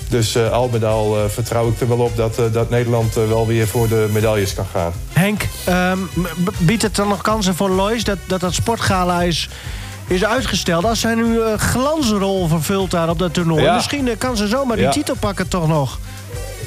[0.10, 3.18] Dus eh, al met al eh, vertrouw ik er wel op dat, eh, dat Nederland
[3.18, 4.92] eh, wel weer voor de medailles kan gaan.
[5.14, 5.98] Henk, ehm,
[6.60, 9.50] biedt het dan nog kansen voor Lois dat dat, dat sportgala is,
[10.08, 10.86] is uitgesteld?
[10.86, 13.64] Als zij nu een glansrol vervult daar op dat toernooi...
[13.64, 13.76] Ja.
[13.76, 14.92] misschien eh, kan ze zomaar die Ja.
[14.92, 16.00] titel pakken toch nog.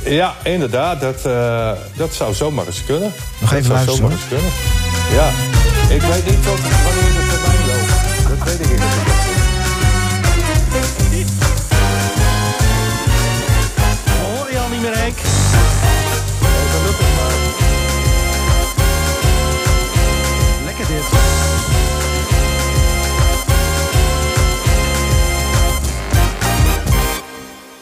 [0.05, 1.01] Ja, inderdaad.
[1.01, 3.13] Dat, eh, dat zou zomaar eens kunnen.
[3.41, 4.51] Nog dat even zou luisteren, zomaar eens kunnen.
[5.13, 5.29] Ja,
[5.95, 8.29] ik weet niet tot wanneer de termijn loopt.
[8.29, 8.81] Dat weet ik niet.
[14.05, 15.19] We horen je al niet meer, Henk.
[20.65, 21.05] Lekker dit.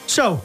[0.05, 0.43] Zo.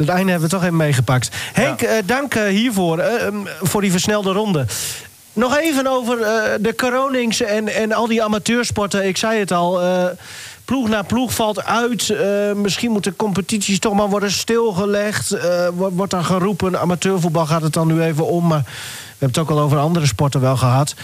[0.00, 1.28] Het einde hebben we toch even meegepakt.
[1.52, 3.26] Henk, eh, dank eh, hiervoor, eh,
[3.62, 4.66] voor die versnelde ronde.
[5.32, 9.06] Nog even over eh, de coronings en, en al die amateursporten.
[9.06, 10.04] Ik zei het al, eh,
[10.64, 12.10] ploeg na ploeg valt uit.
[12.10, 15.30] Eh, misschien moeten competities toch maar worden stilgelegd.
[15.32, 18.46] Eh, wo- wordt dan geroepen, amateurvoetbal gaat het dan nu even om.
[18.46, 20.94] Maar we hebben het ook al over andere sporten wel gehad.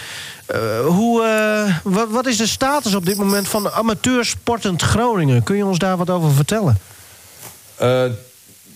[0.47, 5.43] Eh, hoe, eh, wat, wat is de status op dit moment van amateursportend Groningen?
[5.43, 6.79] Kun je ons daar wat over vertellen?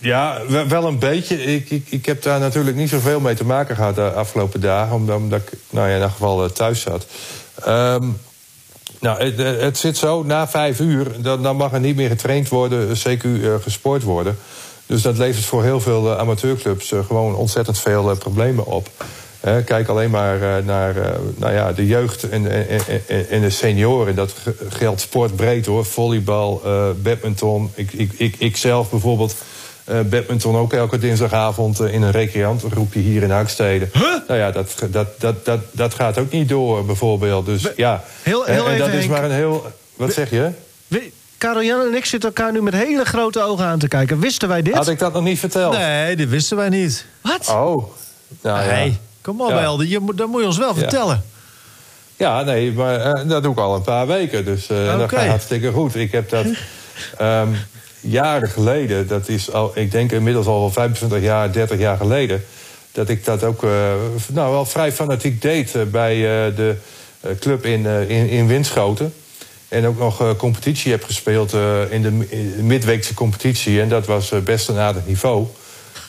[0.01, 1.43] Ja, we- wel een beetje.
[1.43, 4.95] Ik, ik, ik heb daar natuurlijk niet zoveel mee te maken gehad de afgelopen dagen.
[4.95, 7.05] Omdat, ik nou ja, in ieder geval eh, thuis zat.
[7.65, 8.07] Ehm,
[8.99, 12.49] nou, het, het zit zo, na vijf uur, dan, dan mag er niet meer getraind
[12.49, 14.37] worden, CQ eh, gesport worden.
[14.85, 18.89] Dus dat levert voor heel veel eh, amateurclubs gewoon ontzettend veel problemen op.
[19.65, 20.95] Kijk alleen maar naar
[21.37, 22.79] nou ja, de jeugd en, en,
[23.29, 24.15] en- de senioren.
[24.15, 25.85] Dat ge- geldt sportbreed hoor.
[25.85, 26.61] Volleybal,
[27.01, 27.71] badminton.
[27.75, 29.35] Ik, ik, ik, ik zelf bijvoorbeeld
[29.85, 33.87] badminton ook elke dinsdagavond eh, in een recreantengroepje hier in Haakstede.
[34.27, 37.45] Nou ja, dat, dat, dat, dat, dat gaat ook niet door bijvoorbeeld.
[37.45, 39.71] Dus ja, heel- en- heel en, dat even, is maar een heel...
[39.95, 40.49] Wat zeg je?
[41.37, 44.19] Karel Jan en ik zitten elkaar nu met hele grote ogen aan te kijken.
[44.19, 44.73] Wisten wij dit?
[44.73, 45.77] Had ik dat nog niet verteld?
[45.77, 47.05] Nee, dit wisten wij niet.
[47.21, 47.49] Wat?
[47.49, 47.91] Oh,
[48.41, 48.71] nou ja.
[48.71, 49.75] Nee, kom op, Ja.
[49.79, 51.23] Je, dat moet je ons wel vertellen.
[52.17, 54.45] Ja, nee, maar eh, dat doe ik al een paar weken.
[54.45, 55.95] Dus eh dat gaat hartstikke goed.
[55.95, 56.45] Ik heb dat
[57.17, 57.47] ehm,
[58.01, 62.43] jaren geleden, dat is al, ik denk inmiddels al wel 25 jaar, 30 jaar geleden,
[62.91, 63.93] dat ik dat ook eh,
[64.27, 66.75] nou, wel vrij fanatiek deed eh, bij eh, de
[67.39, 69.13] club in, in, in Winschoten.
[69.67, 71.53] En ook nog competitie heb gespeeld
[71.89, 72.11] in, de,
[72.61, 73.81] midweekse competitie.
[73.81, 75.47] En dat was best een aardig niveau.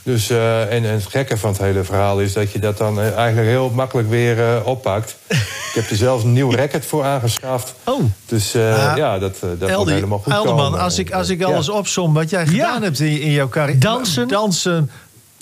[0.03, 3.01] Dus, eh, en, en het gekke van het hele verhaal is dat je dat dan
[3.01, 5.17] eh, eigenlijk heel makkelijk weer eh, oppakt.
[5.29, 7.75] ik heb er zelfs een nieuw record voor aangeschaft.
[7.85, 8.01] Oh.
[8.27, 10.81] Dus eh, Ah, ja, dat, dat moet Eldi, helemaal goed Elderman, komen.
[10.81, 11.47] als ik, als ik Ja.
[11.47, 13.79] alles opsom wat jij gedaan hebt in, in jouw carrière.
[13.79, 14.29] Dansen.
[14.29, 14.91] Dansen,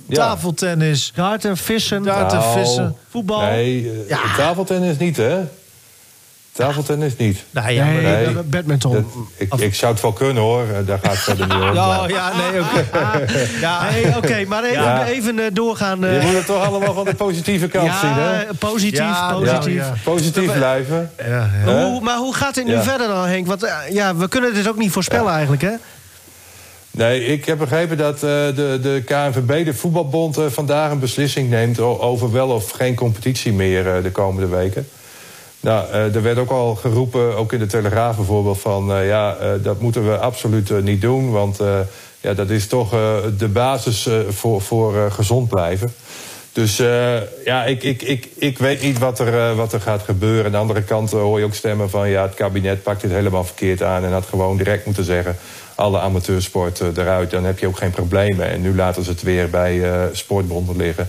[0.06, 0.14] Ja.
[0.16, 2.96] tafeltennis, Darten, vissen, darten, Nou, vissen.
[3.10, 3.40] voetbal.
[3.40, 3.90] Nee,
[4.36, 5.38] tafeltennis niet, hè?
[6.66, 7.44] Tafeltennis niet.
[7.50, 8.24] Nou ja, nee, nee.
[8.26, 8.92] eh, badminton.
[8.92, 9.04] Dat-
[9.36, 10.62] ik, ik zou het wel kunnen, hoor.
[10.62, 11.74] Eh, Daar gaat het verder niet om.
[11.74, 12.86] Ja, ja, nee, oké.
[13.60, 15.06] Ja, Nee, Oké, maar even, Ja.
[15.06, 16.04] even eh, doorgaan.
[16.04, 16.20] eh.
[16.20, 18.40] Je moet het toch allemaal van de positieve kant zien, hè?
[18.40, 19.84] ja, positief, Ja, positief.
[20.04, 21.10] Positief blijven.
[21.18, 21.50] ja, ja.
[21.64, 22.82] Maar, hoe, maar hoe gaat dit nu Ja.
[22.82, 23.46] verder dan, Henk?
[23.46, 25.72] Want ja, we kunnen dit ook niet voorspellen eigenlijk, hè?
[26.92, 31.50] Nee, ik heb begrepen dat eh, de, de KNVB, de voetbalbond, eh, vandaag een beslissing
[31.50, 34.88] neemt over wel of geen competitie meer eh, de komende weken.
[35.60, 39.48] Nou, er werd ook al geroepen, ook in de Telegraaf bijvoorbeeld, van eh, ja, eh,
[39.62, 41.30] dat moeten we absoluut niet doen.
[41.30, 41.58] Want
[42.20, 42.90] ja, dat is toch
[43.38, 45.94] de basis voor, voor gezond blijven.
[46.52, 46.76] Dus
[47.44, 50.44] ja, ik, ik, ik, ik weet niet wat er, wat er gaat gebeuren.
[50.44, 52.08] Aan de andere kant hoor je ook stemmen van...
[52.08, 54.04] ja, het kabinet pakt dit helemaal verkeerd aan...
[54.04, 55.36] en had gewoon direct moeten zeggen...
[55.74, 58.50] alle amateursport eruit, dan heb je ook geen problemen.
[58.50, 59.82] En nu laten ze het weer bij
[60.12, 61.08] sportbonden liggen.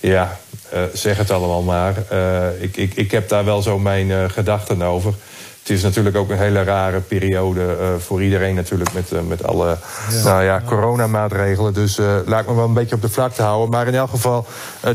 [0.00, 0.38] Ja,
[0.72, 1.94] eh, zeg het allemaal maar.
[2.08, 5.14] Eh, ik, ik, ik heb daar wel zo mijn eh, gedachten over.
[5.58, 8.92] Het is natuurlijk ook een hele rare periode voor iedereen natuurlijk...
[8.92, 9.76] met, met alle
[10.24, 11.74] nou ja, coronamaatregelen.
[11.74, 13.70] Dus laat me wel een beetje op de vlakte houden.
[13.70, 14.46] Maar in elk geval,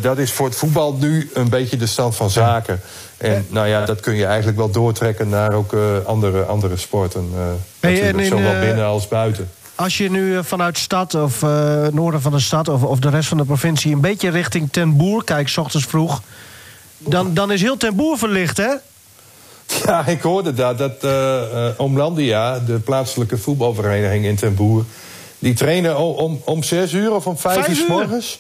[0.01, 2.81] dat is voor het voetbal nu een beetje de stand van zaken.
[3.17, 5.75] En nou ja, dat kun je eigenlijk wel doortrekken naar ook
[6.05, 7.29] andere, andere sporten.
[7.79, 9.49] Hey, natuurlijk, en in, zowel binnen als buiten.
[9.77, 12.99] Als je nu eh, vanuit de stad of eh, noorden van de stad of, of
[12.99, 16.21] de rest van de provincie een beetje richting Ten Boer kijkt, 's ochtends vroeg,
[16.97, 18.69] dan, dan is heel Ten Boer verlicht, hè?
[19.85, 20.77] Ja, ik hoorde dat.
[20.77, 24.83] Dat eh, Omlandia, de plaatselijke voetbalvereniging in Ten Boer...
[25.39, 28.39] die trainen om, om, om zes uur of om vijf, Vijf uur 's morgens.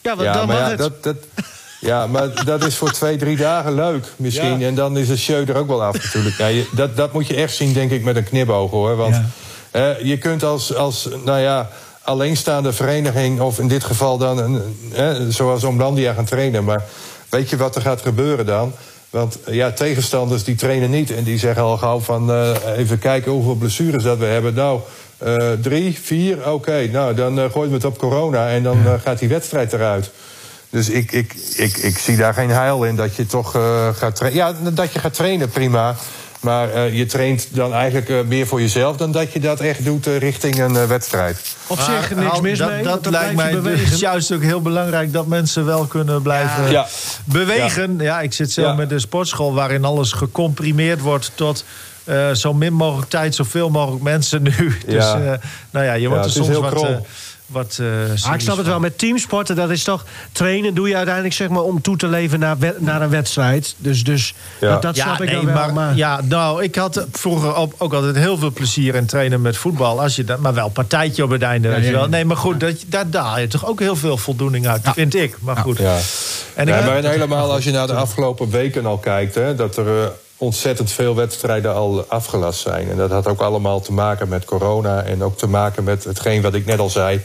[0.00, 0.78] Ja, Ja, dan maar ja, het.
[0.78, 1.16] dat, dat,
[1.80, 4.58] ja, maar dat is voor twee, drie dagen leuk misschien.
[4.58, 4.66] Ja.
[4.66, 6.36] En dan is het show er ook wel af natuurlijk.
[6.38, 8.96] Ja, je- dat, dat moet je echt zien, denk ik, met een knipoog hoor.
[8.96, 9.16] Want
[9.72, 11.68] eh, je kunt als, als, nou ja,
[12.02, 13.40] alleenstaande vereniging...
[13.40, 14.62] of in dit geval dan, een,
[14.94, 16.64] eh, zoals Omlandia gaan trainen...
[16.64, 16.84] maar
[17.28, 18.72] weet je wat er gaat gebeuren dan?
[19.10, 21.10] Want eh, ja, tegenstanders die trainen niet.
[21.10, 24.54] En die zeggen al gauw van, eh, even kijken hoeveel blessures dat we hebben.
[24.54, 24.80] Nou,
[25.60, 26.88] drie, vier, oké.
[26.92, 30.10] Nou, dan gooien we het op corona en dan gaat die wedstrijd eruit.
[30.70, 33.50] Dus ik, ik, ik, ik zie daar geen heil in dat je toch
[33.92, 34.40] gaat trainen.
[34.40, 35.94] Ja, dat je gaat trainen, prima.
[36.42, 38.96] Maar eh, je traint dan eigenlijk eh, meer voor jezelf...
[38.96, 41.56] dan dat je dat echt doet eh, richting een wedstrijd.
[41.66, 42.82] Op Maar, zich niks Al, mis dat, mee.
[42.82, 46.86] Dat dan lijkt mij dus juist ook heel belangrijk dat mensen wel kunnen blijven Ja.
[47.24, 47.98] bewegen.
[47.98, 48.20] Ja.
[48.20, 48.74] ik zit zelf Ja.
[48.74, 51.64] met de sportschool waarin alles gecomprimeerd wordt tot
[52.04, 54.52] eh, zo min mogelijk tijd, zoveel mogelijk mensen nu.
[54.86, 55.20] Dus Ja.
[55.32, 55.38] eh,
[55.70, 56.86] nou ja, je wordt er soms heel wat.
[57.52, 57.86] Wat eh,
[58.28, 60.04] Ah, ik snap het wel, met teamsporten, dat is toch...
[60.32, 63.74] Trainen doe je uiteindelijk zeg maar, om toe te leven naar, we- naar een wedstrijd.
[63.78, 64.68] Dus, dus Ja.
[64.68, 65.54] dat, dat snap ik dan wel.
[65.54, 69.40] maar, Maar, Ja, nou, ik had vroeger ook, ook altijd heel veel plezier in trainen
[69.40, 70.00] met voetbal.
[70.00, 71.68] Als je dat, maar wel een partijtje op het einde.
[71.68, 72.08] weet je ja, wel.
[72.08, 75.14] Nee, maar goed, dat, daar, daar haal je toch ook heel veel voldoening uit, vind
[75.14, 75.36] ik.
[75.40, 75.78] Maar goed.
[75.78, 75.96] Ja.
[76.54, 79.34] En ik, maar helemaal als je naar de afgelopen weken al kijkt...
[79.34, 80.08] Hè, dat er eh,
[80.42, 82.90] ontzettend veel wedstrijden al afgelast zijn.
[82.90, 85.02] En dat had ook allemaal te maken met corona...
[85.02, 87.20] en ook te maken met hetgeen wat ik net al zei...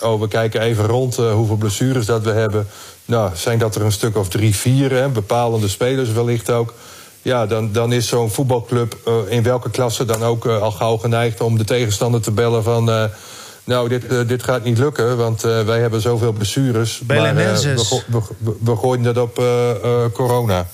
[0.00, 2.66] Oh, we kijken even rond eh, hoeveel blessures dat we hebben.
[3.04, 6.74] Nou, zijn dat er een stuk of drie, vier, hè, bepalende spelers wellicht ook.
[7.22, 10.96] Ja, dan, dan is zo'n voetbalclub eh, in welke klasse dan ook eh, al gauw
[10.96, 13.10] geneigd om de tegenstander te bellen van.
[13.66, 17.02] Nou, dit, eh, dit gaat niet lukken, want eh, wij hebben zoveel blessures.
[17.06, 20.66] Maar, eh, we, go- we, gooien dat op eh, eh, corona.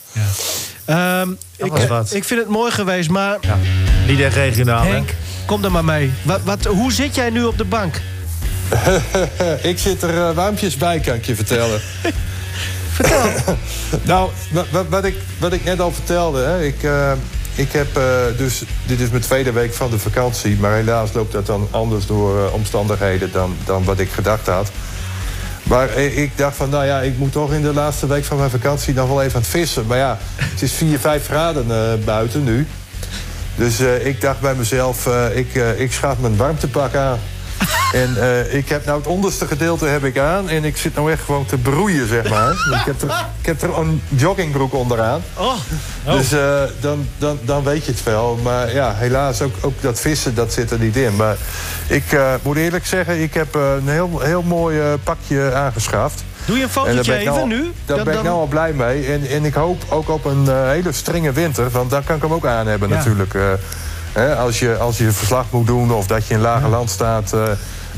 [0.84, 2.14] Ehm, ik, was wat.
[2.14, 3.59] ik vind het mooi geweest, maar ja,
[4.07, 4.90] niet echt regionaal, hè?
[4.90, 5.11] Henk,
[5.47, 6.12] kom er maar mee.
[6.22, 8.01] Wat, wat, hoe zit jij nu op de bank?
[9.62, 11.80] ik zit er uh, warmpjes bij, kan ik je vertellen.
[12.93, 13.57] Vertel.
[14.03, 16.40] nou, wat, wat, wat, ik, wat ik net al vertelde.
[16.40, 17.12] Hè, ik, uh,
[17.55, 18.05] ik heb uh,
[18.36, 18.62] dus...
[18.86, 20.57] Dit is mijn tweede week van de vakantie.
[20.57, 24.70] Maar helaas loopt dat dan anders door uh, omstandigheden dan, dan wat ik gedacht had.
[25.62, 28.50] Maar ik dacht van, nou ja, ik moet toch in de laatste week van mijn
[28.50, 28.94] vakantie...
[28.94, 29.86] nog wel even aan het vissen.
[29.86, 31.66] Maar ja, het is 4, 5 graden
[32.05, 32.66] buiten nu.
[33.55, 37.18] Dus ik dacht bij mezelf, ik, ik schaaf mijn warmtepak aan.
[37.93, 40.49] En uh, ik heb nou het onderste gedeelte heb ik aan.
[40.49, 42.51] En ik zit nou echt gewoon te broeien, zeg maar.
[42.78, 45.22] ik, heb er, ik heb er een joggingbroek onderaan.
[45.36, 45.55] Oh.
[46.07, 46.12] Oh.
[46.12, 48.38] Dus uh, dan, dan, dan weet je het wel.
[48.43, 51.16] Maar ja, helaas, ook, ook dat vissen, dat zit er niet in.
[51.16, 51.36] Maar
[51.86, 56.24] ik uh, moet eerlijk zeggen, ik heb een heel, heel mooi pakje aangeschaft.
[56.45, 57.72] Doe je een fotootje even nou, nu?
[57.84, 59.07] Daar Dan- ben ik nou al blij mee.
[59.07, 61.70] En, en ik hoop ook op een uh, hele strenge winter.
[61.70, 62.95] Want dan kan ik hem ook aan hebben Ja.
[62.95, 63.34] natuurlijk.
[63.34, 63.43] Uh,
[64.12, 67.32] hè, als, je, als je verslag moet doen of dat je in lage land staat...
[67.34, 67.43] uh,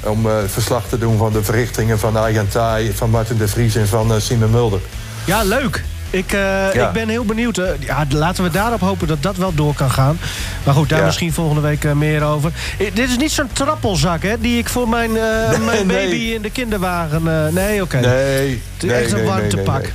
[0.06, 2.92] om uh, verslag te doen van de verrichtingen van Arjan Thai...
[2.94, 4.80] van Martin de Vries en van uh, Simon Mulder.
[5.24, 5.84] Ja, leuk.
[6.10, 6.40] Ik, eh,
[6.74, 6.86] Ja.
[6.86, 7.58] ik ben heel benieuwd.
[7.58, 10.18] Eh, ja, laten we daarop hopen dat dat wel door kan gaan.
[10.64, 11.04] Maar goed, daar Ja.
[11.04, 12.52] misschien volgende week eh, meer over.
[12.78, 14.40] Eh, dit is niet zo'n trappelzak, hè?
[14.40, 16.04] Die ik voor mijn, eh, Nee, mijn nee.
[16.08, 17.46] baby in de kinderwagen...
[17.46, 18.00] eh, nee, oké.
[18.00, 19.90] Nee, Het is nee, echt een warmtepak.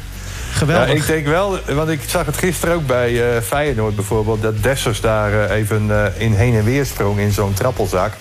[0.60, 0.88] Geweldig.
[0.88, 4.42] Ja, ik denk wel, want ik zag het gisteren ook bij eh, Feyenoord bijvoorbeeld...
[4.42, 8.14] dat Dessers daar eh, even eh, in heen en weer sprong in zo'n trappelzak.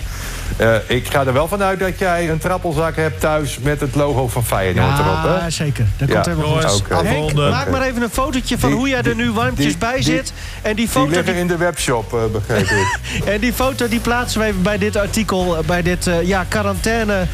[0.57, 3.59] Eh, ik ga er wel vanuit dat jij een trappelzak hebt thuis...
[3.59, 5.51] met het logo van Feyenoord erop, ja, hè?
[5.51, 5.87] zeker.
[5.97, 6.15] Dat Ja.
[6.15, 6.83] komt helemaal goed.
[6.89, 7.51] Henk, afronden.
[7.51, 9.95] maak maar even een fotootje van Die- hoe jij er die- nu warmpjes die- bij
[9.95, 10.33] die- zit.
[10.63, 13.01] En die Die foto, liggen die, in de webshop, eh, begreep ik.
[13.33, 15.57] en die foto die plaatsen we even bij dit artikel.
[15.67, 17.27] Bij dit eh, ja, quarantaine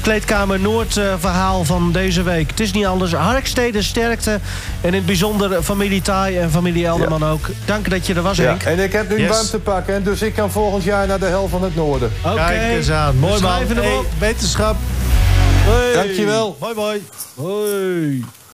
[0.00, 2.50] Kleedkamer Noord eh, verhaal van deze week.
[2.50, 3.12] Het is niet anders.
[3.12, 4.30] Harkstede sterkte.
[4.30, 4.40] En
[4.88, 7.48] in het bijzonder familie Thai en familie Elderman ook.
[7.64, 8.62] Dank dat je er was, Ja, Henk.
[8.62, 9.30] en ik heb nu een Yes.
[9.30, 9.94] baan te pakken.
[9.94, 12.12] En dus ik kan volgend jaar naar de hel van het noorden.
[12.24, 12.34] Oké.
[12.34, 13.16] Kijk eens aan.
[13.16, 13.66] Mooi We man.
[13.76, 14.76] Hey, wetenschap.
[15.64, 15.92] Hey.
[15.92, 16.56] Dankjewel.
[16.60, 17.02] Mooi mooi.
[17.34, 18.24] Hoi.